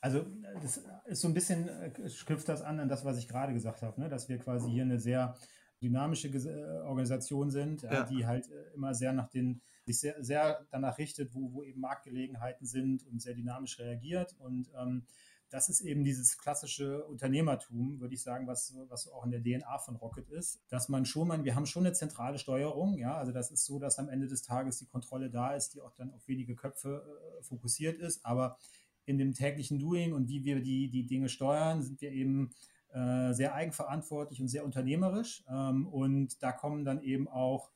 Also 0.00 0.26
das 0.60 0.82
ist 1.06 1.20
so 1.22 1.28
ein 1.28 1.34
bisschen, 1.34 1.68
äh, 1.68 1.90
knüpft 1.90 2.48
das 2.48 2.62
an 2.62 2.78
an 2.78 2.88
das, 2.88 3.04
was 3.04 3.18
ich 3.18 3.26
gerade 3.26 3.54
gesagt 3.54 3.82
habe, 3.82 3.98
ne? 4.00 4.08
dass 4.08 4.28
wir 4.28 4.38
quasi 4.38 4.70
hier 4.70 4.82
eine 4.82 5.00
sehr 5.00 5.34
dynamische 5.82 6.28
äh, 6.28 6.82
Organisation 6.82 7.50
sind, 7.50 7.82
ja. 7.82 8.04
die 8.04 8.26
halt 8.26 8.50
äh, 8.50 8.74
immer 8.74 8.94
sehr 8.94 9.12
nach 9.12 9.28
den, 9.28 9.62
sich 9.86 10.00
sehr, 10.00 10.22
sehr 10.22 10.66
danach 10.70 10.98
richtet, 10.98 11.34
wo, 11.34 11.52
wo 11.52 11.62
eben 11.62 11.80
Marktgelegenheiten 11.80 12.66
sind 12.66 13.06
und 13.06 13.20
sehr 13.20 13.34
dynamisch 13.34 13.78
reagiert. 13.78 14.34
Und 14.38 14.70
ähm, 14.76 15.04
das 15.50 15.68
ist 15.68 15.82
eben 15.82 16.02
dieses 16.02 16.36
klassische 16.38 17.04
Unternehmertum, 17.04 18.00
würde 18.00 18.14
ich 18.14 18.22
sagen, 18.22 18.46
was, 18.46 18.74
was 18.88 19.08
auch 19.08 19.24
in 19.24 19.30
der 19.30 19.42
DNA 19.42 19.78
von 19.78 19.96
Rocket 19.96 20.28
ist, 20.30 20.60
dass 20.68 20.88
man 20.88 21.04
schon, 21.04 21.28
man, 21.28 21.44
wir 21.44 21.54
haben 21.54 21.66
schon 21.66 21.86
eine 21.86 21.94
zentrale 21.94 22.38
Steuerung, 22.38 22.98
ja, 22.98 23.16
also 23.16 23.30
das 23.30 23.52
ist 23.52 23.64
so, 23.64 23.78
dass 23.78 23.98
am 23.98 24.08
Ende 24.08 24.26
des 24.26 24.42
Tages 24.42 24.78
die 24.78 24.86
Kontrolle 24.86 25.30
da 25.30 25.54
ist, 25.54 25.74
die 25.74 25.80
auch 25.80 25.94
dann 25.94 26.12
auf 26.12 26.26
wenige 26.26 26.56
Köpfe 26.56 27.04
äh, 27.38 27.42
fokussiert 27.44 28.00
ist, 28.00 28.24
aber 28.26 28.58
in 29.06 29.18
dem 29.18 29.32
täglichen 29.34 29.78
Doing 29.78 30.12
und 30.12 30.28
wie 30.28 30.44
wir 30.44 30.60
die, 30.60 30.90
die 30.90 31.06
Dinge 31.06 31.28
steuern, 31.28 31.82
sind 31.82 32.00
wir 32.00 32.10
eben 32.10 32.50
äh, 32.92 33.32
sehr 33.32 33.54
eigenverantwortlich 33.54 34.40
und 34.40 34.48
sehr 34.48 34.64
unternehmerisch. 34.64 35.44
Ähm, 35.48 35.86
und 35.86 36.42
da 36.42 36.52
kommen 36.52 36.84
dann 36.84 37.02
eben 37.02 37.28
auch 37.28 37.70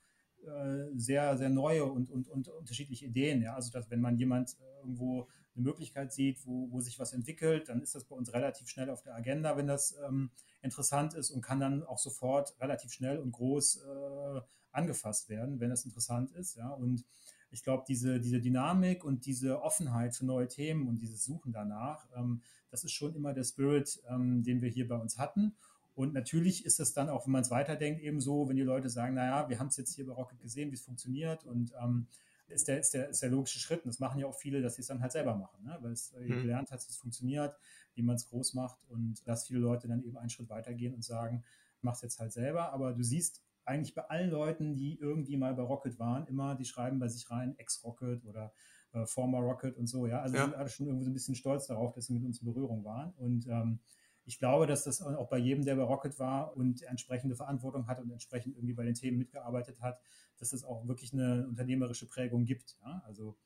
sehr, 0.95 1.37
sehr 1.37 1.49
neue 1.49 1.85
und, 1.85 2.11
und, 2.11 2.29
und 2.29 2.49
unterschiedliche 2.49 3.07
Ideen. 3.07 3.43
Ja? 3.43 3.55
Also, 3.55 3.71
dass 3.71 3.91
wenn 3.91 4.01
man 4.01 4.17
jemand 4.17 4.57
äh, 4.61 4.81
irgendwo 4.81 5.29
eine 5.55 5.65
Möglichkeit 5.65 6.13
sieht, 6.13 6.47
wo, 6.47 6.71
wo 6.71 6.81
sich 6.81 6.99
was 6.99 7.13
entwickelt, 7.13 7.69
dann 7.69 7.83
ist 7.83 7.95
das 7.95 8.05
bei 8.05 8.15
uns 8.17 8.33
relativ 8.33 8.69
schnell 8.69 8.91
auf 8.91 9.03
der 9.03 9.15
Agenda, 9.15 9.57
wenn 9.57 9.67
das 9.67 9.97
ähm, 10.07 10.31
interessant 10.63 11.15
ist 11.15 11.31
und 11.31 11.43
kann 11.43 11.61
dann 11.61 11.83
auch 11.83 11.99
sofort 11.99 12.57
relativ 12.61 12.93
schnell 12.93 13.19
und 13.19 13.33
groß 13.33 13.83
äh, 13.83 14.41
angefasst 14.73 15.29
werden, 15.29 15.61
wenn 15.61 15.71
das 15.71 15.85
interessant 15.85 16.31
ist. 16.33 16.57
Ja? 16.57 16.71
Und 16.71 17.05
ich 17.51 17.63
glaube, 17.63 17.85
diese, 17.89 18.21
diese 18.21 18.41
Dynamik 18.41 19.05
und 19.05 19.27
diese 19.27 19.63
Offenheit 19.63 20.15
für 20.15 20.27
neue 20.27 20.49
Themen 20.49 20.87
und 20.89 20.99
dieses 20.99 21.25
Suchen 21.25 21.53
danach, 21.53 22.07
ähm, 22.15 22.43
das 22.71 22.85
ist 22.85 22.93
schon 22.93 23.15
immer 23.15 23.33
der 23.33 23.45
Spirit, 23.45 24.01
ähm, 24.09 24.43
den 24.43 24.61
wir 24.61 24.69
hier 24.69 24.87
bei 24.87 24.97
uns 24.97 25.19
hatten. 25.19 25.57
Und 25.99 26.15
natürlich 26.15 26.65
ist 26.65 26.79
es 26.79 26.93
dann 26.93 27.09
auch, 27.09 27.27
wenn 27.27 27.33
man 27.33 27.43
es 27.43 27.51
weiterdenkt, 27.51 28.01
eben 28.03 28.21
so, 28.21 28.49
wenn 28.49 28.55
die 28.55 28.63
Leute 28.63 28.89
sagen, 28.89 29.15
naja, 29.15 29.49
wir 29.49 29.59
haben 29.59 29.67
es 29.67 29.77
jetzt 29.77 29.97
hier 29.97 30.07
bei 30.07 30.13
Rocket 30.13 30.39
gesehen, 30.39 30.71
wie 30.71 30.77
es 30.77 30.83
funktioniert 30.83 31.43
und 31.43 31.73
ähm, 31.83 32.07
ist 32.47 32.69
der, 32.69 32.79
ist, 32.79 32.95
der, 32.95 33.09
ist 33.09 33.21
der 33.21 33.31
logische 33.31 33.59
Schritt. 33.59 33.83
Und 33.83 33.89
das 33.89 33.99
machen 33.99 34.21
ja 34.21 34.29
auch 34.29 34.37
viele, 34.37 34.63
dass 34.63 34.77
sie 34.77 34.83
es 34.83 34.87
dann 34.87 35.03
halt 35.03 35.11
selber 35.11 35.35
machen, 35.35 35.65
ne? 35.65 35.77
weil 35.81 35.91
es 35.91 36.13
mhm. 36.13 36.29
gelernt 36.29 36.71
hat, 36.71 36.79
dass 36.79 36.89
es 36.89 36.99
funktioniert, 36.99 37.57
wie 37.95 38.03
man 38.03 38.15
es 38.15 38.29
groß 38.29 38.55
macht 38.55 38.79
und 38.89 39.27
dass 39.27 39.49
viele 39.49 39.59
Leute 39.59 39.89
dann 39.89 40.05
eben 40.05 40.17
einen 40.17 40.31
Schritt 40.31 40.49
weitergehen 40.51 40.95
und 40.95 41.03
sagen, 41.03 41.43
mach 41.81 41.95
es 41.95 42.03
jetzt 42.03 42.21
halt 42.21 42.33
selber. 42.33 42.73
Aber 42.73 42.93
du 42.93 43.03
siehst 43.03 43.43
eigentlich 43.65 43.97
bei 43.97 44.03
allen 44.03 44.31
Leuten, 44.31 44.77
die 44.77 45.01
irgendwie 45.01 45.37
mal 45.37 45.53
bei 45.55 45.63
Rocket 45.63 45.99
waren, 45.99 46.29
immer, 46.29 46.55
die 46.55 46.65
schreiben 46.65 47.01
bei 47.01 47.09
sich 47.09 47.29
rein, 47.29 47.59
Ex-Rocket 47.59 48.25
oder 48.25 48.53
äh, 48.93 49.05
Former 49.05 49.41
Rocket 49.41 49.77
und 49.77 49.89
so, 49.89 50.07
ja. 50.07 50.21
Also 50.21 50.37
ja. 50.37 50.45
sind 50.45 50.55
alle 50.55 50.69
schon 50.69 50.87
irgendwie 50.87 51.07
so 51.07 51.11
ein 51.11 51.15
bisschen 51.15 51.35
stolz 51.35 51.67
darauf, 51.67 51.93
dass 51.93 52.07
sie 52.07 52.13
mit 52.13 52.23
uns 52.23 52.41
in 52.41 52.47
Berührung 52.47 52.85
waren. 52.85 53.11
Und 53.15 53.49
ähm, 53.49 53.81
ich 54.29 54.39
glaube, 54.39 54.67
dass 54.67 54.85
das 54.85 55.01
auch 55.01 55.31
bei 55.31 55.39
jedem, 55.39 55.65
der 55.65 55.75
bei 55.77 55.83
Rocket 55.83 56.19
war 56.19 56.55
und 56.55 56.83
entsprechende 56.83 57.35
Verantwortung 57.35 57.87
hat 57.87 57.99
und 57.99 58.11
entsprechend 58.11 58.57
irgendwie 58.57 58.75
bei 58.75 58.85
den 58.85 58.93
Themen 58.93 59.17
mitgearbeitet 59.17 59.81
hat, 59.81 60.03
dass 60.37 60.53
es 60.53 60.65
auch 60.65 60.87
wirklich 60.87 61.15
eine 61.15 61.47
unternehmerische 61.49 62.07
Prägung 62.07 62.45
gibt. 62.45 62.77
Ja? 62.85 63.03
Also, 63.07 63.39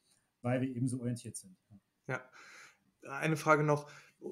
weil 0.43 0.61
wir 0.61 0.69
eben 0.69 0.89
so 0.89 0.99
orientiert 0.99 1.37
sind. 1.37 1.57
Ja. 2.09 2.21
ja. 3.05 3.11
Eine 3.13 3.37
Frage 3.37 3.63
noch. 3.63 3.89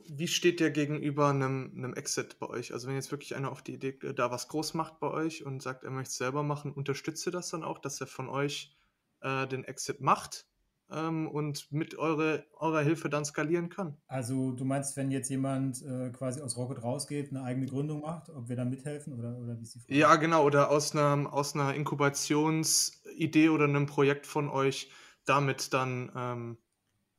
Wie 0.08 0.26
steht 0.26 0.58
der 0.58 0.72
gegenüber 0.72 1.28
einem, 1.30 1.72
einem 1.76 1.94
Exit 1.94 2.40
bei 2.40 2.48
euch? 2.48 2.72
Also 2.72 2.88
wenn 2.88 2.96
jetzt 2.96 3.12
wirklich 3.12 3.36
einer 3.36 3.52
auf 3.52 3.62
die 3.62 3.74
Idee 3.74 3.98
äh, 4.02 4.12
da 4.12 4.32
was 4.32 4.48
groß 4.48 4.74
macht 4.74 4.98
bei 4.98 5.08
euch 5.08 5.44
und 5.44 5.62
sagt, 5.62 5.84
er 5.84 5.90
möchte 5.90 6.10
es 6.10 6.16
selber 6.16 6.42
machen, 6.42 6.72
unterstützt 6.72 7.24
ihr 7.26 7.32
das 7.32 7.50
dann 7.50 7.62
auch, 7.62 7.78
dass 7.78 8.00
er 8.00 8.08
von 8.08 8.28
euch 8.28 8.76
äh, 9.20 9.46
den 9.46 9.62
Exit 9.62 10.00
macht? 10.00 10.49
Ähm, 10.92 11.28
und 11.28 11.70
mit 11.72 11.96
eure, 11.96 12.44
eurer 12.58 12.80
Hilfe 12.80 13.08
dann 13.08 13.24
skalieren 13.24 13.68
kann. 13.68 13.96
Also 14.06 14.52
du 14.52 14.64
meinst, 14.64 14.96
wenn 14.96 15.10
jetzt 15.10 15.28
jemand 15.28 15.82
äh, 15.82 16.10
quasi 16.10 16.40
aus 16.40 16.56
Rocket 16.56 16.82
rausgeht, 16.82 17.30
eine 17.30 17.42
eigene 17.42 17.66
Gründung 17.66 18.00
macht, 18.00 18.28
ob 18.30 18.48
wir 18.48 18.56
dann 18.56 18.70
mithelfen 18.70 19.12
oder, 19.12 19.36
oder 19.38 19.58
wie 19.58 19.62
ist 19.62 19.74
die 19.74 19.80
Frage? 19.80 19.94
Ja, 19.94 20.16
genau, 20.16 20.44
oder 20.44 20.70
aus 20.70 20.94
einer, 20.94 21.32
aus 21.32 21.54
einer 21.54 21.74
Inkubationsidee 21.74 23.48
oder 23.48 23.64
einem 23.64 23.86
Projekt 23.86 24.26
von 24.26 24.48
euch 24.48 24.90
damit 25.24 25.72
dann 25.72 26.10
ähm, 26.16 26.58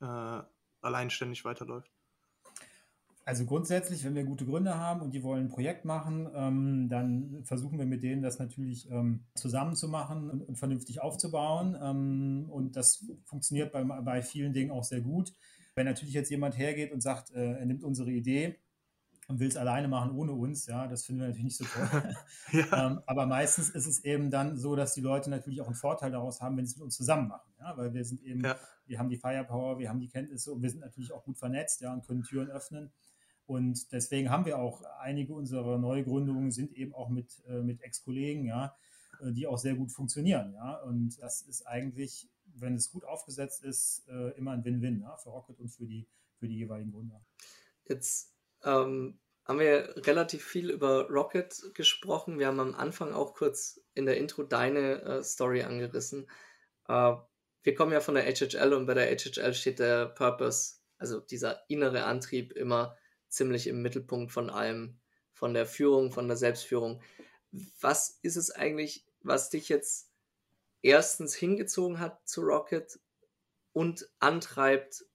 äh, 0.01 0.43
alleinständig 0.81 1.45
weiterläuft. 1.45 1.91
Also 3.23 3.45
grundsätzlich, 3.45 4.03
wenn 4.03 4.15
wir 4.15 4.23
gute 4.23 4.45
Gründe 4.45 4.75
haben 4.77 5.01
und 5.01 5.13
die 5.13 5.21
wollen 5.21 5.45
ein 5.45 5.49
Projekt 5.49 5.85
machen, 5.85 6.27
ähm, 6.33 6.89
dann 6.89 7.43
versuchen 7.43 7.77
wir 7.77 7.85
mit 7.85 8.01
denen 8.01 8.23
das 8.23 8.39
natürlich 8.39 8.89
ähm, 8.89 9.25
zusammen 9.35 9.75
zu 9.75 9.87
machen 9.87 10.29
und, 10.29 10.41
und 10.41 10.57
vernünftig 10.57 11.01
aufzubauen. 11.01 11.77
Ähm, 11.81 12.49
und 12.49 12.75
das 12.75 13.05
funktioniert 13.25 13.71
bei, 13.71 13.83
bei 13.83 14.21
vielen 14.23 14.53
Dingen 14.53 14.71
auch 14.71 14.83
sehr 14.83 15.01
gut. 15.01 15.33
Wenn 15.75 15.85
natürlich 15.85 16.15
jetzt 16.15 16.31
jemand 16.31 16.57
hergeht 16.57 16.91
und 16.91 17.01
sagt, 17.01 17.31
äh, 17.31 17.53
er 17.53 17.65
nimmt 17.65 17.83
unsere 17.83 18.09
Idee 18.09 18.57
und 19.27 19.39
will 19.39 19.47
es 19.47 19.55
alleine 19.55 19.87
machen 19.87 20.11
ohne 20.11 20.33
uns, 20.33 20.65
ja, 20.65 20.87
das 20.87 21.05
finden 21.05 21.21
wir 21.21 21.27
natürlich 21.27 21.45
nicht 21.45 21.57
so 21.57 21.65
toll. 21.65 22.15
ja. 22.51 22.87
ähm, 22.87 23.01
aber 23.05 23.27
meistens 23.27 23.69
ist 23.69 23.85
es 23.85 24.03
eben 24.03 24.31
dann 24.31 24.57
so, 24.57 24.75
dass 24.75 24.93
die 24.93 25.01
Leute 25.01 25.29
natürlich 25.29 25.61
auch 25.61 25.67
einen 25.67 25.75
Vorteil 25.75 26.11
daraus 26.11 26.41
haben, 26.41 26.57
wenn 26.57 26.65
sie 26.65 26.71
es 26.71 26.77
mit 26.77 26.85
uns 26.85 26.97
zusammen 26.97 27.27
machen, 27.27 27.51
ja, 27.59 27.77
weil 27.77 27.93
wir 27.93 28.03
sind 28.03 28.21
eben, 28.23 28.43
ja. 28.43 28.57
wir 28.85 28.99
haben 28.99 29.09
die 29.09 29.17
Firepower, 29.17 29.79
wir 29.79 29.89
haben 29.89 29.99
die 29.99 30.09
Kenntnisse 30.09 30.51
und 30.51 30.61
wir 30.61 30.69
sind 30.69 30.81
natürlich 30.81 31.13
auch 31.13 31.23
gut 31.23 31.37
vernetzt, 31.37 31.81
ja, 31.81 31.93
und 31.93 32.05
können 32.05 32.23
Türen 32.23 32.49
öffnen. 32.49 32.91
Und 33.45 33.91
deswegen 33.91 34.29
haben 34.29 34.45
wir 34.45 34.59
auch 34.59 34.81
einige 34.99 35.33
unserer 35.33 35.77
Neugründungen 35.77 36.51
sind 36.51 36.73
eben 36.73 36.93
auch 36.93 37.09
mit, 37.09 37.41
äh, 37.47 37.61
mit 37.61 37.81
Ex-Kollegen, 37.81 38.45
ja, 38.45 38.75
äh, 39.21 39.31
die 39.31 39.47
auch 39.47 39.57
sehr 39.57 39.75
gut 39.75 39.91
funktionieren, 39.91 40.53
ja. 40.53 40.77
Und 40.83 41.21
das 41.21 41.41
ist 41.41 41.67
eigentlich, 41.67 42.29
wenn 42.45 42.75
es 42.75 42.91
gut 42.91 43.03
aufgesetzt 43.03 43.63
ist, 43.63 44.07
äh, 44.07 44.37
immer 44.37 44.51
ein 44.51 44.63
Win-Win 44.63 45.01
ja, 45.01 45.17
für 45.17 45.29
Rocket 45.29 45.59
und 45.59 45.69
für 45.69 45.85
die, 45.85 46.07
für 46.37 46.47
die 46.47 46.57
jeweiligen 46.57 46.91
Gründer. 46.91 47.21
Jetzt 47.89 48.33
ähm, 48.63 49.19
haben 49.43 49.59
wir 49.59 49.95
relativ 50.05 50.45
viel 50.45 50.69
über 50.69 51.09
Rocket 51.09 51.73
gesprochen. 51.73 52.39
Wir 52.39 52.47
haben 52.47 52.59
am 52.59 52.75
Anfang 52.75 53.11
auch 53.11 53.33
kurz 53.33 53.81
in 53.95 54.05
der 54.05 54.17
Intro 54.17 54.43
deine 54.43 55.23
Story 55.23 55.63
angerissen. 55.63 56.29
Wir 57.63 57.75
kommen 57.75 57.91
ja 57.91 57.99
von 57.99 58.15
der 58.15 58.23
HHL 58.23 58.73
und 58.73 58.85
bei 58.85 58.93
der 58.93 59.07
HHL 59.07 59.53
steht 59.53 59.79
der 59.79 60.05
Purpose, 60.07 60.75
also 60.97 61.19
dieser 61.19 61.67
innere 61.69 62.05
Antrieb 62.05 62.53
immer 62.53 62.95
ziemlich 63.31 63.67
im 63.67 63.81
Mittelpunkt 63.81 64.31
von 64.31 64.49
allem, 64.49 64.99
von 65.33 65.53
der 65.53 65.65
Führung, 65.65 66.11
von 66.11 66.27
der 66.27 66.37
Selbstführung. 66.37 67.01
Was 67.79 68.19
ist 68.21 68.35
es 68.35 68.51
eigentlich, 68.51 69.05
was 69.21 69.49
dich 69.49 69.69
jetzt 69.69 70.11
erstens 70.81 71.33
hingezogen 71.33 71.99
hat 71.99 72.27
zu 72.27 72.41
Rocket 72.41 72.99
und 73.73 74.07
antreibt, 74.19 75.05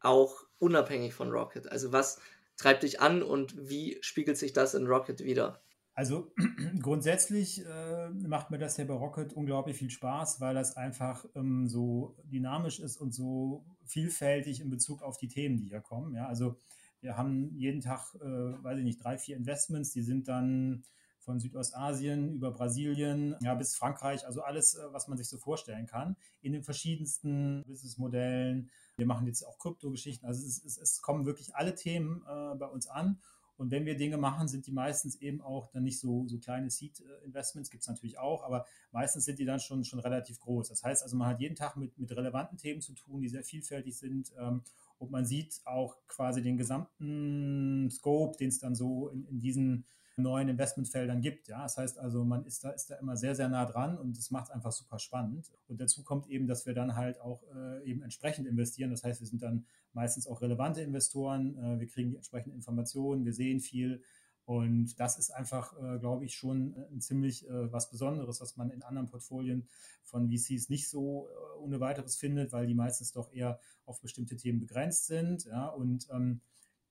auch 0.00 0.44
unabhängig 0.58 1.14
von 1.14 1.30
Rocket? 1.30 1.68
Also 1.68 1.92
was 1.92 2.20
treibt 2.56 2.82
dich 2.82 3.00
an 3.00 3.22
und 3.22 3.68
wie 3.68 3.98
spiegelt 4.00 4.38
sich 4.38 4.52
das 4.52 4.74
in 4.74 4.86
Rocket 4.86 5.22
wieder? 5.22 5.60
Also 5.96 6.30
grundsätzlich 6.82 7.64
äh, 7.64 8.10
macht 8.10 8.50
mir 8.50 8.58
das 8.58 8.76
hier 8.76 8.86
bei 8.86 8.94
Rocket 8.94 9.32
unglaublich 9.32 9.78
viel 9.78 9.90
Spaß, 9.90 10.40
weil 10.42 10.54
das 10.54 10.76
einfach 10.76 11.24
ähm, 11.34 11.68
so 11.68 12.14
dynamisch 12.24 12.80
ist 12.80 12.98
und 12.98 13.14
so 13.14 13.64
vielfältig 13.86 14.60
in 14.60 14.68
Bezug 14.68 15.02
auf 15.02 15.16
die 15.16 15.28
Themen, 15.28 15.56
die 15.56 15.68
hier 15.68 15.80
kommen. 15.80 16.14
Ja, 16.14 16.26
also 16.26 16.58
wir 17.06 17.16
haben 17.16 17.54
jeden 17.56 17.80
Tag, 17.80 18.14
äh, 18.16 18.20
weiß 18.20 18.78
ich 18.78 18.84
nicht, 18.84 19.02
drei, 19.02 19.16
vier 19.16 19.36
Investments, 19.36 19.92
die 19.92 20.02
sind 20.02 20.26
dann 20.26 20.82
von 21.20 21.38
Südostasien 21.38 22.34
über 22.34 22.50
Brasilien 22.50 23.36
ja, 23.40 23.54
bis 23.54 23.76
Frankreich, 23.76 24.26
also 24.26 24.42
alles, 24.42 24.74
äh, 24.74 24.82
was 24.90 25.06
man 25.06 25.16
sich 25.16 25.28
so 25.28 25.38
vorstellen 25.38 25.86
kann, 25.86 26.16
in 26.42 26.52
den 26.52 26.64
verschiedensten 26.64 27.62
Businessmodellen. 27.64 28.70
Wir 28.96 29.06
machen 29.06 29.26
jetzt 29.28 29.44
auch 29.44 29.56
Kryptogeschichten, 29.58 30.26
also 30.26 30.44
es, 30.44 30.64
es, 30.64 30.78
es 30.78 31.00
kommen 31.00 31.26
wirklich 31.26 31.54
alle 31.54 31.76
Themen 31.76 32.22
äh, 32.22 32.56
bei 32.56 32.66
uns 32.66 32.88
an 32.88 33.20
und 33.56 33.70
wenn 33.70 33.86
wir 33.86 33.96
Dinge 33.96 34.18
machen, 34.18 34.48
sind 34.48 34.66
die 34.66 34.72
meistens 34.72 35.16
eben 35.16 35.40
auch 35.40 35.68
dann 35.68 35.84
nicht 35.84 35.98
so, 35.98 36.26
so 36.28 36.38
kleine 36.38 36.70
Seed-Investments, 36.70 37.70
gibt 37.70 37.82
es 37.82 37.88
natürlich 37.88 38.18
auch, 38.18 38.42
aber 38.42 38.66
meistens 38.92 39.24
sind 39.24 39.38
die 39.38 39.44
dann 39.44 39.60
schon, 39.60 39.84
schon 39.84 39.98
relativ 39.98 40.38
groß. 40.40 40.68
Das 40.68 40.84
heißt 40.84 41.02
also, 41.02 41.16
man 41.16 41.28
hat 41.28 41.40
jeden 41.40 41.56
Tag 41.56 41.76
mit, 41.76 41.98
mit 41.98 42.14
relevanten 42.14 42.58
Themen 42.58 42.82
zu 42.82 42.92
tun, 42.92 43.22
die 43.22 43.28
sehr 43.28 43.44
vielfältig 43.44 43.96
sind. 43.96 44.32
Ähm, 44.38 44.62
und 44.98 45.10
man 45.10 45.26
sieht 45.26 45.60
auch 45.64 45.96
quasi 46.06 46.42
den 46.42 46.56
gesamten 46.56 47.90
Scope, 47.90 48.38
den 48.38 48.48
es 48.48 48.58
dann 48.58 48.74
so 48.74 49.08
in, 49.08 49.26
in 49.26 49.40
diesen 49.40 49.84
neuen 50.16 50.48
Investmentfeldern 50.48 51.20
gibt. 51.20 51.48
Ja, 51.48 51.62
das 51.62 51.76
heißt 51.76 51.98
also, 51.98 52.24
man 52.24 52.44
ist 52.46 52.64
da, 52.64 52.70
ist 52.70 52.90
da 52.90 52.96
immer 52.96 53.16
sehr, 53.16 53.34
sehr 53.34 53.48
nah 53.48 53.66
dran 53.66 53.98
und 53.98 54.16
das 54.16 54.30
macht 54.30 54.46
es 54.46 54.50
einfach 54.50 54.72
super 54.72 54.98
spannend. 54.98 55.52
Und 55.68 55.80
dazu 55.80 56.02
kommt 56.04 56.28
eben, 56.28 56.46
dass 56.46 56.64
wir 56.66 56.72
dann 56.72 56.96
halt 56.96 57.20
auch 57.20 57.42
äh, 57.54 57.84
eben 57.84 58.02
entsprechend 58.02 58.46
investieren. 58.46 58.90
Das 58.90 59.04
heißt, 59.04 59.20
wir 59.20 59.26
sind 59.26 59.42
dann 59.42 59.66
meistens 59.92 60.26
auch 60.26 60.40
relevante 60.40 60.80
Investoren. 60.80 61.58
Äh, 61.58 61.80
wir 61.80 61.86
kriegen 61.86 62.10
die 62.10 62.16
entsprechenden 62.16 62.56
Informationen, 62.56 63.24
wir 63.24 63.34
sehen 63.34 63.60
viel. 63.60 64.02
Und 64.46 64.98
das 65.00 65.18
ist 65.18 65.30
einfach, 65.30 65.76
äh, 65.76 65.98
glaube 65.98 66.24
ich, 66.24 66.34
schon 66.34 66.76
ein 66.92 67.00
ziemlich 67.00 67.48
äh, 67.48 67.72
was 67.72 67.90
Besonderes, 67.90 68.40
was 68.40 68.56
man 68.56 68.70
in 68.70 68.82
anderen 68.82 69.08
Portfolien 69.08 69.66
von 70.04 70.30
VCs 70.30 70.68
nicht 70.68 70.88
so 70.88 71.28
äh, 71.28 71.58
ohne 71.58 71.80
weiteres 71.80 72.16
findet, 72.16 72.52
weil 72.52 72.68
die 72.68 72.74
meistens 72.74 73.12
doch 73.12 73.32
eher 73.32 73.58
auf 73.86 74.00
bestimmte 74.00 74.36
Themen 74.36 74.60
begrenzt 74.60 75.06
sind. 75.06 75.46
Ja, 75.46 75.66
und 75.66 76.06
ähm, 76.12 76.40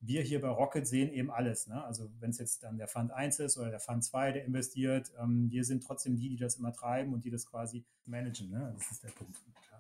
wir 0.02 0.22
hier 0.22 0.42
bei 0.42 0.50
Rocket 0.50 0.86
sehen 0.86 1.14
eben 1.14 1.32
alles. 1.32 1.68
Ne? 1.68 1.82
Also 1.82 2.10
wenn 2.20 2.30
es 2.30 2.40
jetzt 2.40 2.64
dann 2.64 2.78
der 2.78 2.90
Fund 2.90 3.12
1 3.12 3.40
ist 3.40 3.58
oder 3.58 3.70
der 3.70 3.80
Fund 3.80 4.04
2, 4.04 4.34
der 4.34 4.46
investiert, 4.46 5.14
ähm, 5.18 5.50
wir 5.50 5.64
sind 5.64 5.82
trotzdem 5.82 6.18
die, 6.18 6.28
die 6.28 6.38
das 6.38 6.58
immer 6.58 6.74
treiben 6.74 7.14
und 7.14 7.24
die 7.24 7.32
das 7.32 7.46
quasi 7.46 7.86
managen. 8.06 8.50
Ne? 8.50 8.74
Das 8.78 8.92
ist 8.92 9.04
der 9.04 9.10
Punkt. 9.10 9.38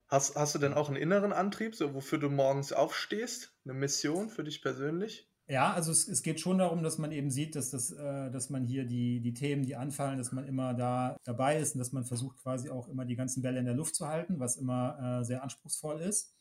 Hast, 0.07 0.35
hast 0.35 0.55
du 0.55 0.59
denn 0.59 0.73
auch 0.73 0.87
einen 0.87 0.97
inneren 0.97 1.33
Antrieb, 1.33 1.75
so 1.75 1.93
wofür 1.93 2.19
du 2.19 2.29
morgens 2.29 2.71
aufstehst? 2.71 3.53
Eine 3.65 3.73
Mission 3.73 4.29
für 4.29 4.43
dich 4.43 4.61
persönlich? 4.61 5.27
Ja, 5.47 5.73
also 5.73 5.91
es, 5.91 6.07
es 6.07 6.23
geht 6.23 6.39
schon 6.39 6.57
darum, 6.57 6.81
dass 6.81 6.97
man 6.97 7.11
eben 7.11 7.29
sieht, 7.29 7.55
dass, 7.55 7.69
das, 7.69 7.91
äh, 7.91 8.31
dass 8.31 8.49
man 8.49 8.65
hier 8.65 8.83
die, 8.85 9.19
die 9.19 9.33
Themen, 9.33 9.63
die 9.63 9.75
anfallen, 9.75 10.17
dass 10.17 10.31
man 10.31 10.47
immer 10.47 10.73
da 10.73 11.17
dabei 11.23 11.59
ist 11.59 11.75
und 11.75 11.79
dass 11.79 11.91
man 11.91 12.03
versucht 12.03 12.37
quasi 12.37 12.69
auch 12.71 12.87
immer 12.87 13.05
die 13.05 13.15
ganzen 13.15 13.43
Bälle 13.43 13.59
in 13.59 13.65
der 13.65 13.75
Luft 13.75 13.95
zu 13.95 14.07
halten, 14.07 14.39
was 14.39 14.57
immer 14.57 15.19
äh, 15.19 15.23
sehr 15.23 15.43
anspruchsvoll 15.43 16.01
ist. 16.01 16.33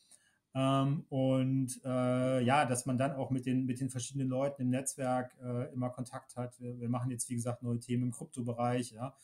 Ähm, 0.54 1.04
und 1.10 1.80
äh, 1.84 2.40
ja, 2.42 2.64
dass 2.64 2.86
man 2.86 2.96
dann 2.96 3.12
auch 3.12 3.30
mit 3.30 3.44
den, 3.44 3.66
mit 3.66 3.80
den 3.80 3.90
verschiedenen 3.90 4.28
Leuten 4.28 4.62
im 4.62 4.70
Netzwerk 4.70 5.36
äh, 5.42 5.72
immer 5.72 5.90
Kontakt 5.90 6.36
hat. 6.36 6.58
Wir, 6.60 6.78
wir, 6.80 6.88
machen 6.88 7.10
jetzt, 7.10 7.28
wie 7.28 7.34
gesagt, 7.34 7.62
neue 7.62 7.80
Themen 7.80 8.04
im 8.04 8.12
Kryptobereich, 8.12 8.92
ja. 8.92 9.14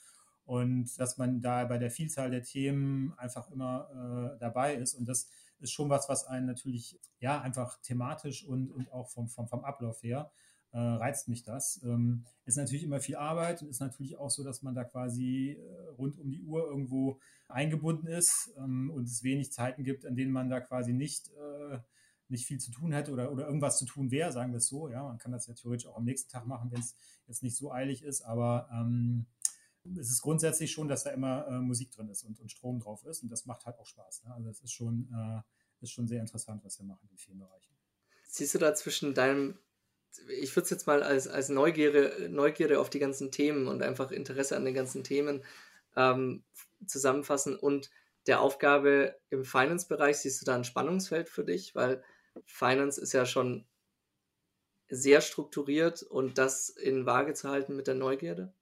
Und 0.44 0.98
dass 0.98 1.16
man 1.16 1.40
da 1.40 1.64
bei 1.64 1.78
der 1.78 1.92
Vielzahl 1.92 2.30
der 2.30 2.42
Themen 2.42 3.14
einfach 3.16 3.48
immer 3.50 4.34
äh, 4.34 4.38
dabei 4.40 4.74
ist. 4.74 4.94
Und 4.94 5.08
das 5.08 5.28
ist 5.60 5.72
schon 5.72 5.90
was, 5.90 6.08
was 6.08 6.26
einen 6.26 6.46
natürlich 6.46 6.98
ja 7.18 7.40
einfach 7.40 7.80
thematisch 7.82 8.44
und, 8.44 8.70
und 8.70 8.92
auch 8.92 9.08
vom, 9.08 9.28
vom, 9.28 9.48
vom 9.48 9.64
Ablauf 9.64 10.02
her 10.02 10.30
äh, 10.72 10.78
reizt 10.78 11.28
mich 11.28 11.42
das. 11.42 11.80
Ähm, 11.82 12.24
ist 12.44 12.56
natürlich 12.56 12.84
immer 12.84 13.00
viel 13.00 13.16
Arbeit 13.16 13.62
und 13.62 13.68
ist 13.68 13.80
natürlich 13.80 14.16
auch 14.16 14.30
so, 14.30 14.44
dass 14.44 14.62
man 14.62 14.74
da 14.74 14.84
quasi 14.84 15.58
äh, 15.58 15.88
rund 15.98 16.18
um 16.18 16.30
die 16.30 16.42
Uhr 16.42 16.66
irgendwo 16.66 17.18
eingebunden 17.48 18.06
ist 18.06 18.52
ähm, 18.56 18.90
und 18.90 19.04
es 19.04 19.22
wenig 19.22 19.52
Zeiten 19.52 19.84
gibt, 19.84 20.06
an 20.06 20.14
denen 20.16 20.32
man 20.32 20.48
da 20.48 20.60
quasi 20.60 20.92
nicht, 20.92 21.28
äh, 21.32 21.78
nicht 22.28 22.46
viel 22.46 22.58
zu 22.58 22.70
tun 22.70 22.92
hätte 22.92 23.12
oder, 23.12 23.32
oder 23.32 23.46
irgendwas 23.46 23.78
zu 23.78 23.84
tun 23.84 24.10
wäre, 24.10 24.32
sagen 24.32 24.52
wir 24.52 24.58
es 24.58 24.68
so. 24.68 24.88
Ja, 24.88 25.02
man 25.02 25.18
kann 25.18 25.32
das 25.32 25.46
ja 25.46 25.54
theoretisch 25.54 25.88
auch 25.88 25.96
am 25.96 26.04
nächsten 26.04 26.30
Tag 26.30 26.46
machen, 26.46 26.70
wenn 26.70 26.80
es 26.80 26.94
jetzt 27.26 27.42
nicht 27.42 27.56
so 27.56 27.72
eilig 27.72 28.02
ist, 28.04 28.22
aber 28.22 28.68
ähm, 28.72 29.26
es 29.98 30.10
ist 30.10 30.22
grundsätzlich 30.22 30.70
schon, 30.72 30.88
dass 30.88 31.04
da 31.04 31.10
immer 31.10 31.46
äh, 31.48 31.58
Musik 31.58 31.90
drin 31.90 32.08
ist 32.08 32.22
und, 32.24 32.38
und 32.40 32.50
Strom 32.50 32.80
drauf 32.80 33.04
ist 33.04 33.22
und 33.22 33.30
das 33.30 33.46
macht 33.46 33.64
halt 33.66 33.78
auch 33.78 33.86
Spaß. 33.86 34.24
Ne? 34.24 34.34
Also 34.34 34.50
es 34.50 34.60
ist 34.60 34.72
schon, 34.72 35.08
äh, 35.12 35.82
ist 35.82 35.92
schon 35.92 36.06
sehr 36.06 36.20
interessant, 36.20 36.62
was 36.64 36.78
wir 36.78 36.86
machen 36.86 37.08
in 37.10 37.16
vielen 37.16 37.38
Bereichen. 37.38 37.72
Siehst 38.28 38.54
du 38.54 38.58
da 38.58 38.74
zwischen 38.74 39.14
deinem 39.14 39.58
ich 40.40 40.54
würde 40.56 40.64
es 40.64 40.70
jetzt 40.70 40.86
mal 40.86 41.02
als, 41.02 41.28
als 41.28 41.48
Neugierde, 41.48 42.28
Neugierde 42.30 42.80
auf 42.80 42.90
die 42.90 42.98
ganzen 42.98 43.30
Themen 43.30 43.68
und 43.68 43.82
einfach 43.82 44.10
Interesse 44.10 44.56
an 44.56 44.64
den 44.64 44.74
ganzen 44.74 45.04
Themen 45.04 45.44
ähm, 45.96 46.44
zusammenfassen. 46.86 47.56
Und 47.56 47.90
der 48.26 48.40
Aufgabe 48.40 49.16
im 49.30 49.44
Finance-Bereich, 49.44 50.18
siehst 50.18 50.40
du 50.40 50.46
da 50.46 50.54
ein 50.54 50.64
Spannungsfeld 50.64 51.28
für 51.28 51.44
dich? 51.44 51.74
Weil 51.74 52.02
Finance 52.44 53.00
ist 53.00 53.12
ja 53.12 53.24
schon 53.24 53.66
sehr 54.88 55.20
strukturiert 55.20 56.02
und 56.02 56.38
das 56.38 56.68
in 56.68 57.06
Waage 57.06 57.34
zu 57.34 57.48
halten 57.48 57.76
mit 57.76 57.86
der 57.86 57.94
Neugierde? 57.94 58.52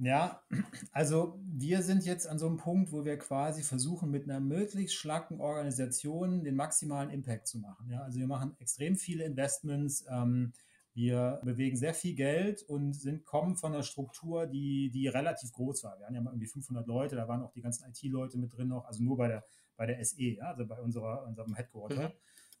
Ja, 0.00 0.42
also 0.92 1.38
wir 1.44 1.82
sind 1.82 2.04
jetzt 2.04 2.26
an 2.26 2.38
so 2.38 2.46
einem 2.46 2.56
Punkt, 2.56 2.92
wo 2.92 3.04
wir 3.04 3.18
quasi 3.18 3.62
versuchen, 3.62 4.10
mit 4.10 4.24
einer 4.24 4.40
möglichst 4.40 4.96
schlanken 4.96 5.40
Organisation 5.40 6.44
den 6.44 6.56
maximalen 6.56 7.10
Impact 7.10 7.48
zu 7.48 7.58
machen. 7.58 7.90
Ja, 7.90 8.02
also 8.02 8.18
wir 8.18 8.26
machen 8.26 8.56
extrem 8.60 8.96
viele 8.96 9.24
Investments. 9.24 10.04
Ähm, 10.08 10.52
wir 10.94 11.40
bewegen 11.44 11.76
sehr 11.76 11.94
viel 11.94 12.14
Geld 12.14 12.62
und 12.62 12.92
sind, 12.92 13.24
kommen 13.24 13.56
von 13.56 13.72
einer 13.72 13.84
Struktur, 13.84 14.46
die, 14.46 14.90
die 14.90 15.06
relativ 15.06 15.52
groß 15.52 15.84
war. 15.84 15.98
Wir 15.98 16.06
hatten 16.06 16.16
ja 16.16 16.20
mal 16.20 16.32
irgendwie 16.32 16.48
500 16.48 16.86
Leute, 16.88 17.14
da 17.14 17.28
waren 17.28 17.42
auch 17.42 17.52
die 17.52 17.62
ganzen 17.62 17.88
IT-Leute 17.88 18.36
mit 18.36 18.56
drin 18.56 18.68
noch, 18.68 18.84
also 18.84 19.02
nur 19.04 19.16
bei 19.16 19.28
der, 19.28 19.44
bei 19.76 19.86
der 19.86 20.04
SE, 20.04 20.20
ja, 20.20 20.46
also 20.46 20.66
bei 20.66 20.80
unserer, 20.80 21.24
unserem 21.24 21.54
Headquarter. 21.54 22.08
Mhm. 22.08 22.12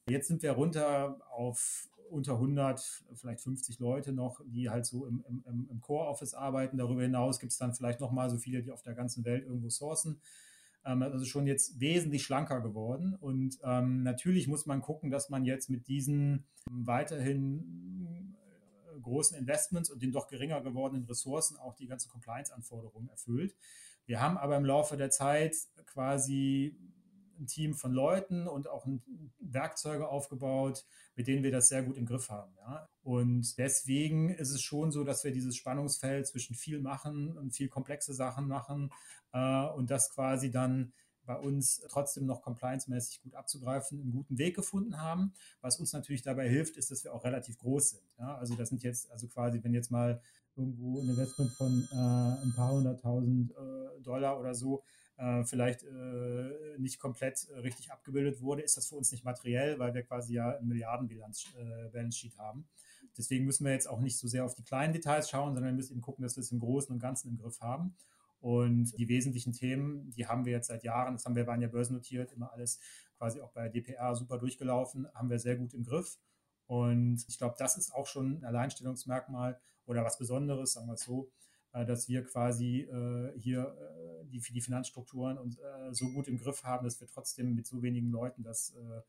Jetzt 0.08 0.28
sind 0.28 0.42
wir 0.42 0.52
runter 0.52 1.20
auf 1.30 1.88
unter 2.10 2.34
100, 2.34 2.80
vielleicht 3.14 3.40
50 3.42 3.78
Leute 3.78 4.12
noch, 4.12 4.40
die 4.46 4.70
halt 4.70 4.86
so 4.86 5.06
im, 5.06 5.22
im, 5.28 5.68
im 5.70 5.80
Core-Office 5.80 6.34
arbeiten. 6.34 6.78
Darüber 6.78 7.02
hinaus 7.02 7.38
gibt 7.38 7.52
es 7.52 7.58
dann 7.58 7.74
vielleicht 7.74 8.00
noch 8.00 8.12
mal 8.12 8.30
so 8.30 8.38
viele, 8.38 8.62
die 8.62 8.70
auf 8.70 8.82
der 8.82 8.94
ganzen 8.94 9.24
Welt 9.24 9.44
irgendwo 9.44 9.68
sourcen. 9.68 10.20
Ähm, 10.84 11.02
also 11.02 11.24
schon 11.24 11.46
jetzt 11.46 11.80
wesentlich 11.80 12.22
schlanker 12.22 12.60
geworden. 12.60 13.14
Und 13.14 13.58
ähm, 13.62 14.02
natürlich 14.02 14.48
muss 14.48 14.66
man 14.66 14.80
gucken, 14.80 15.10
dass 15.10 15.28
man 15.28 15.44
jetzt 15.44 15.68
mit 15.68 15.86
diesen 15.86 16.46
weiterhin 16.70 18.34
großen 19.02 19.36
Investments 19.36 19.90
und 19.90 20.02
den 20.02 20.12
doch 20.12 20.28
geringer 20.28 20.60
gewordenen 20.60 21.04
Ressourcen 21.04 21.56
auch 21.56 21.74
die 21.74 21.86
ganzen 21.86 22.10
Compliance-Anforderungen 22.10 23.08
erfüllt. 23.08 23.54
Wir 24.06 24.20
haben 24.20 24.38
aber 24.38 24.56
im 24.56 24.64
Laufe 24.64 24.96
der 24.96 25.10
Zeit 25.10 25.54
quasi 25.86 26.76
ein 27.38 27.46
Team 27.46 27.74
von 27.74 27.92
Leuten 27.92 28.46
und 28.46 28.68
auch 28.68 28.86
Werkzeuge 29.38 30.08
aufgebaut, 30.08 30.84
mit 31.16 31.26
denen 31.26 31.42
wir 31.42 31.50
das 31.50 31.68
sehr 31.68 31.82
gut 31.82 31.96
im 31.96 32.06
Griff 32.06 32.28
haben. 32.28 32.54
Ja. 32.58 32.88
Und 33.02 33.56
deswegen 33.58 34.30
ist 34.30 34.50
es 34.50 34.62
schon 34.62 34.92
so, 34.92 35.04
dass 35.04 35.24
wir 35.24 35.32
dieses 35.32 35.56
Spannungsfeld 35.56 36.26
zwischen 36.26 36.54
viel 36.54 36.80
machen 36.80 37.36
und 37.36 37.54
viel 37.54 37.68
komplexe 37.68 38.14
Sachen 38.14 38.46
machen 38.46 38.90
äh, 39.32 39.66
und 39.66 39.90
das 39.90 40.10
quasi 40.10 40.50
dann 40.50 40.92
bei 41.28 41.36
uns 41.36 41.82
trotzdem 41.90 42.24
noch 42.24 42.40
compliance-mäßig 42.40 43.22
gut 43.22 43.34
abzugreifen, 43.34 44.00
einen 44.00 44.12
guten 44.12 44.38
Weg 44.38 44.56
gefunden 44.56 44.98
haben. 44.98 45.34
Was 45.60 45.78
uns 45.78 45.92
natürlich 45.92 46.22
dabei 46.22 46.48
hilft, 46.48 46.78
ist, 46.78 46.90
dass 46.90 47.04
wir 47.04 47.12
auch 47.12 47.22
relativ 47.22 47.58
groß 47.58 47.90
sind. 47.90 48.02
Ja? 48.18 48.36
Also 48.36 48.56
das 48.56 48.70
sind 48.70 48.82
jetzt, 48.82 49.10
also 49.10 49.28
quasi, 49.28 49.62
wenn 49.62 49.74
jetzt 49.74 49.90
mal 49.90 50.22
irgendwo 50.56 51.00
ein 51.00 51.08
Investment 51.10 51.50
von 51.52 51.86
äh, 51.92 52.42
ein 52.42 52.52
paar 52.56 52.72
hunderttausend 52.72 53.52
äh, 53.52 54.00
Dollar 54.02 54.40
oder 54.40 54.54
so 54.54 54.82
äh, 55.18 55.44
vielleicht 55.44 55.82
äh, 55.82 56.78
nicht 56.78 56.98
komplett 56.98 57.48
äh, 57.50 57.58
richtig 57.58 57.92
abgebildet 57.92 58.40
wurde, 58.40 58.62
ist 58.62 58.76
das 58.76 58.86
für 58.86 58.94
uns 58.94 59.12
nicht 59.12 59.24
materiell, 59.24 59.78
weil 59.78 59.92
wir 59.92 60.02
quasi 60.02 60.34
ja 60.34 60.56
ein 60.56 60.66
Milliarden-Balance 60.68 62.16
Sheet 62.16 62.38
haben. 62.38 62.68
Deswegen 63.16 63.44
müssen 63.44 63.64
wir 63.64 63.72
jetzt 63.72 63.88
auch 63.88 64.00
nicht 64.00 64.16
so 64.16 64.28
sehr 64.28 64.44
auf 64.44 64.54
die 64.54 64.62
kleinen 64.62 64.92
Details 64.92 65.28
schauen, 65.28 65.54
sondern 65.54 65.72
wir 65.72 65.76
müssen 65.76 65.92
eben 65.92 66.02
gucken, 66.02 66.22
dass 66.22 66.36
wir 66.36 66.42
es 66.42 66.52
im 66.52 66.60
Großen 66.60 66.92
und 66.92 67.00
Ganzen 67.00 67.30
im 67.30 67.36
Griff 67.36 67.60
haben. 67.60 67.96
Und 68.40 68.96
die 68.96 69.08
wesentlichen 69.08 69.52
Themen, 69.52 70.10
die 70.12 70.28
haben 70.28 70.44
wir 70.44 70.52
jetzt 70.52 70.68
seit 70.68 70.84
Jahren, 70.84 71.14
das 71.14 71.24
haben 71.24 71.34
wir, 71.34 71.46
waren 71.48 71.60
ja 71.60 71.66
börsennotiert, 71.66 72.32
immer 72.32 72.52
alles 72.52 72.78
quasi 73.16 73.40
auch 73.40 73.50
bei 73.50 73.68
DPR 73.68 74.14
super 74.14 74.38
durchgelaufen, 74.38 75.08
haben 75.12 75.28
wir 75.28 75.40
sehr 75.40 75.56
gut 75.56 75.74
im 75.74 75.82
Griff. 75.82 76.18
Und 76.66 77.24
ich 77.26 77.38
glaube, 77.38 77.56
das 77.58 77.76
ist 77.76 77.92
auch 77.92 78.06
schon 78.06 78.38
ein 78.38 78.44
Alleinstellungsmerkmal 78.44 79.60
oder 79.86 80.04
was 80.04 80.18
Besonderes, 80.18 80.74
sagen 80.74 80.86
wir 80.86 80.94
es 80.94 81.02
so, 81.02 81.24
äh, 81.24 81.47
dass 81.72 82.08
wir 82.08 82.24
quasi 82.24 82.80
äh, 82.80 83.32
hier 83.38 83.76
äh, 83.78 84.24
die, 84.26 84.40
die 84.40 84.60
Finanzstrukturen 84.60 85.38
und, 85.38 85.58
äh, 85.58 85.92
so 85.92 86.06
gut 86.12 86.28
im 86.28 86.38
Griff 86.38 86.64
haben, 86.64 86.84
dass 86.84 87.00
wir 87.00 87.06
trotzdem 87.06 87.54
mit 87.54 87.66
so 87.66 87.82
wenigen 87.82 88.10
Leuten 88.10 88.42
das 88.42 88.74
äh, 88.74 89.02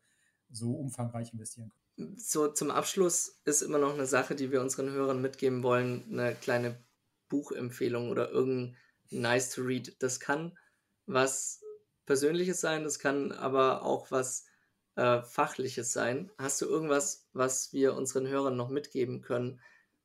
so 0.50 0.72
umfangreich 0.74 1.32
investieren 1.32 1.70
können. 1.96 2.18
So 2.18 2.48
zum 2.48 2.70
Abschluss 2.70 3.40
ist 3.44 3.62
immer 3.62 3.78
noch 3.78 3.94
eine 3.94 4.06
Sache, 4.06 4.34
die 4.34 4.50
wir 4.50 4.60
unseren 4.60 4.90
Hörern 4.90 5.20
mitgeben 5.20 5.62
wollen, 5.62 6.04
eine 6.10 6.34
kleine 6.34 6.82
Buchempfehlung 7.28 8.10
oder 8.10 8.30
irgendein 8.30 8.76
nice 9.10 9.50
to 9.50 9.62
read. 9.62 9.96
Das 10.02 10.20
kann 10.20 10.56
was 11.06 11.62
Persönliches 12.06 12.60
sein, 12.60 12.84
das 12.84 12.98
kann 12.98 13.32
aber 13.32 13.82
auch 13.82 14.10
was 14.10 14.46
äh, 14.96 15.22
Fachliches 15.22 15.92
sein. 15.92 16.30
Hast 16.38 16.60
du 16.60 16.66
irgendwas, 16.66 17.28
was 17.32 17.72
wir 17.72 17.94
unseren 17.94 18.26
Hörern 18.26 18.56
noch 18.56 18.68
mitgeben 18.68 19.22
können, 19.22 19.60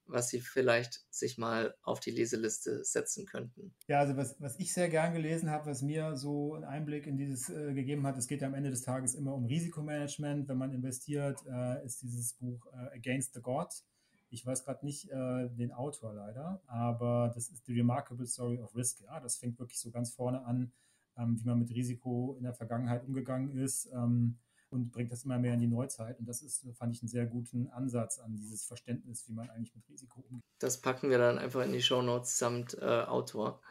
was 0.07 0.29
Sie 0.29 0.39
vielleicht 0.39 1.05
sich 1.13 1.37
mal 1.37 1.75
auf 1.81 1.99
die 1.99 2.11
Leseliste 2.11 2.83
setzen 2.83 3.25
könnten? 3.25 3.73
Ja, 3.87 3.99
also 3.99 4.15
was, 4.17 4.39
was 4.39 4.59
ich 4.59 4.73
sehr 4.73 4.89
gern 4.89 5.13
gelesen 5.13 5.49
habe, 5.49 5.65
was 5.67 5.81
mir 5.81 6.15
so 6.15 6.53
einen 6.53 6.63
Einblick 6.63 7.07
in 7.07 7.17
dieses 7.17 7.49
äh, 7.49 7.73
gegeben 7.73 8.05
hat, 8.05 8.17
es 8.17 8.27
geht 8.27 8.41
ja 8.41 8.47
am 8.47 8.53
Ende 8.53 8.69
des 8.69 8.81
Tages 8.81 9.15
immer 9.15 9.33
um 9.33 9.45
Risikomanagement, 9.45 10.47
wenn 10.47 10.57
man 10.57 10.71
investiert, 10.71 11.39
äh, 11.47 11.85
ist 11.85 12.01
dieses 12.01 12.33
Buch 12.33 12.65
äh, 12.73 12.97
Against 12.97 13.33
the 13.33 13.41
Gods. 13.41 13.85
Ich 14.29 14.45
weiß 14.45 14.65
gerade 14.65 14.85
nicht 14.85 15.09
äh, 15.11 15.49
den 15.49 15.71
Autor 15.71 16.13
leider, 16.13 16.61
aber 16.67 17.31
das 17.33 17.49
ist 17.49 17.65
The 17.65 17.73
Remarkable 17.73 18.25
Story 18.25 18.59
of 18.59 18.75
Risk. 18.75 19.01
Ja, 19.01 19.19
das 19.19 19.37
fängt 19.37 19.59
wirklich 19.59 19.79
so 19.79 19.91
ganz 19.91 20.11
vorne 20.11 20.43
an, 20.45 20.73
ähm, 21.17 21.39
wie 21.39 21.47
man 21.47 21.59
mit 21.59 21.69
Risiko 21.69 22.35
in 22.37 22.43
der 22.43 22.53
Vergangenheit 22.53 23.05
umgegangen 23.05 23.57
ist. 23.57 23.89
Ähm, 23.93 24.37
und 24.75 24.91
bringt 24.91 25.11
das 25.11 25.23
immer 25.23 25.39
mehr 25.39 25.53
in 25.53 25.59
die 25.59 25.67
Neuzeit. 25.67 26.19
Und 26.19 26.27
das 26.27 26.41
ist, 26.41 26.67
fand 26.77 26.93
ich, 26.93 27.01
einen 27.01 27.09
sehr 27.09 27.25
guten 27.25 27.67
Ansatz 27.69 28.19
an 28.19 28.35
dieses 28.35 28.65
Verständnis, 28.65 29.27
wie 29.27 29.33
man 29.33 29.49
eigentlich 29.49 29.73
mit 29.75 29.87
Risiko 29.89 30.21
umgeht. 30.29 30.43
Das 30.59 30.81
packen 30.81 31.09
wir 31.09 31.17
dann 31.17 31.39
einfach 31.39 31.63
in 31.63 31.73
die 31.73 31.81
Show 31.81 32.01
Notes 32.01 32.37
samt 32.37 32.77
äh, 32.79 32.85
Autor. 32.85 33.61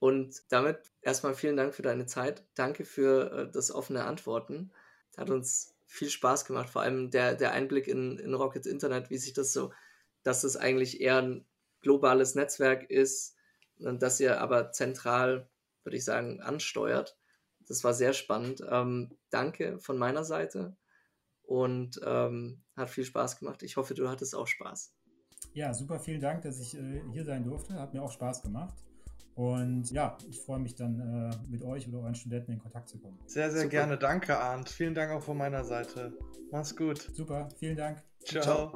Und 0.00 0.42
damit 0.50 0.78
erstmal 1.02 1.34
vielen 1.34 1.56
Dank 1.56 1.74
für 1.74 1.82
deine 1.82 2.06
Zeit. 2.06 2.44
Danke 2.54 2.84
für 2.84 3.32
äh, 3.32 3.50
das 3.50 3.70
offene 3.70 4.04
Antworten. 4.04 4.70
Hat 5.16 5.30
uns 5.30 5.74
viel 5.86 6.10
Spaß 6.10 6.44
gemacht, 6.44 6.68
vor 6.68 6.82
allem 6.82 7.10
der, 7.10 7.34
der 7.34 7.52
Einblick 7.52 7.88
in, 7.88 8.18
in 8.18 8.34
Rocket 8.34 8.66
Internet, 8.66 9.10
wie 9.10 9.18
sich 9.18 9.32
das 9.32 9.52
so, 9.52 9.72
dass 10.22 10.44
es 10.44 10.56
eigentlich 10.56 11.00
eher 11.00 11.22
ein 11.22 11.46
globales 11.80 12.34
Netzwerk 12.34 12.90
ist, 12.90 13.34
das 13.78 14.20
ihr 14.20 14.40
aber 14.40 14.72
zentral, 14.72 15.48
würde 15.84 15.96
ich 15.96 16.04
sagen, 16.04 16.40
ansteuert. 16.40 17.17
Das 17.68 17.84
war 17.84 17.94
sehr 17.94 18.12
spannend. 18.12 18.62
Ähm, 18.68 19.16
danke 19.30 19.78
von 19.78 19.98
meiner 19.98 20.24
Seite 20.24 20.76
und 21.42 22.00
ähm, 22.04 22.62
hat 22.76 22.90
viel 22.90 23.04
Spaß 23.04 23.38
gemacht. 23.38 23.62
Ich 23.62 23.76
hoffe, 23.76 23.94
du 23.94 24.08
hattest 24.08 24.34
auch 24.34 24.46
Spaß. 24.46 24.94
Ja, 25.54 25.72
super, 25.72 25.98
vielen 25.98 26.20
Dank, 26.20 26.42
dass 26.42 26.60
ich 26.60 26.76
äh, 26.76 27.02
hier 27.12 27.24
sein 27.24 27.44
durfte. 27.44 27.74
Hat 27.74 27.94
mir 27.94 28.02
auch 28.02 28.12
Spaß 28.12 28.42
gemacht. 28.42 28.74
Und 29.34 29.92
ja, 29.92 30.18
ich 30.28 30.40
freue 30.40 30.58
mich 30.58 30.74
dann 30.74 30.98
äh, 30.98 31.36
mit 31.48 31.62
euch 31.62 31.86
oder 31.88 31.98
euren 31.98 32.16
Studenten 32.16 32.52
in 32.52 32.58
Kontakt 32.58 32.88
zu 32.88 32.98
kommen. 32.98 33.18
Sehr, 33.26 33.50
sehr 33.52 33.62
Super. 33.62 33.70
gerne. 33.70 33.96
Danke, 33.96 34.36
Arndt. 34.36 34.68
Vielen 34.68 34.94
Dank 34.94 35.12
auch 35.12 35.22
von 35.22 35.38
meiner 35.38 35.64
Seite. 35.64 36.12
Mach's 36.50 36.74
gut. 36.74 36.98
Super, 37.14 37.48
vielen 37.56 37.76
Dank. 37.76 38.02
Ciao. 38.24 38.42
Ciao. 38.42 38.72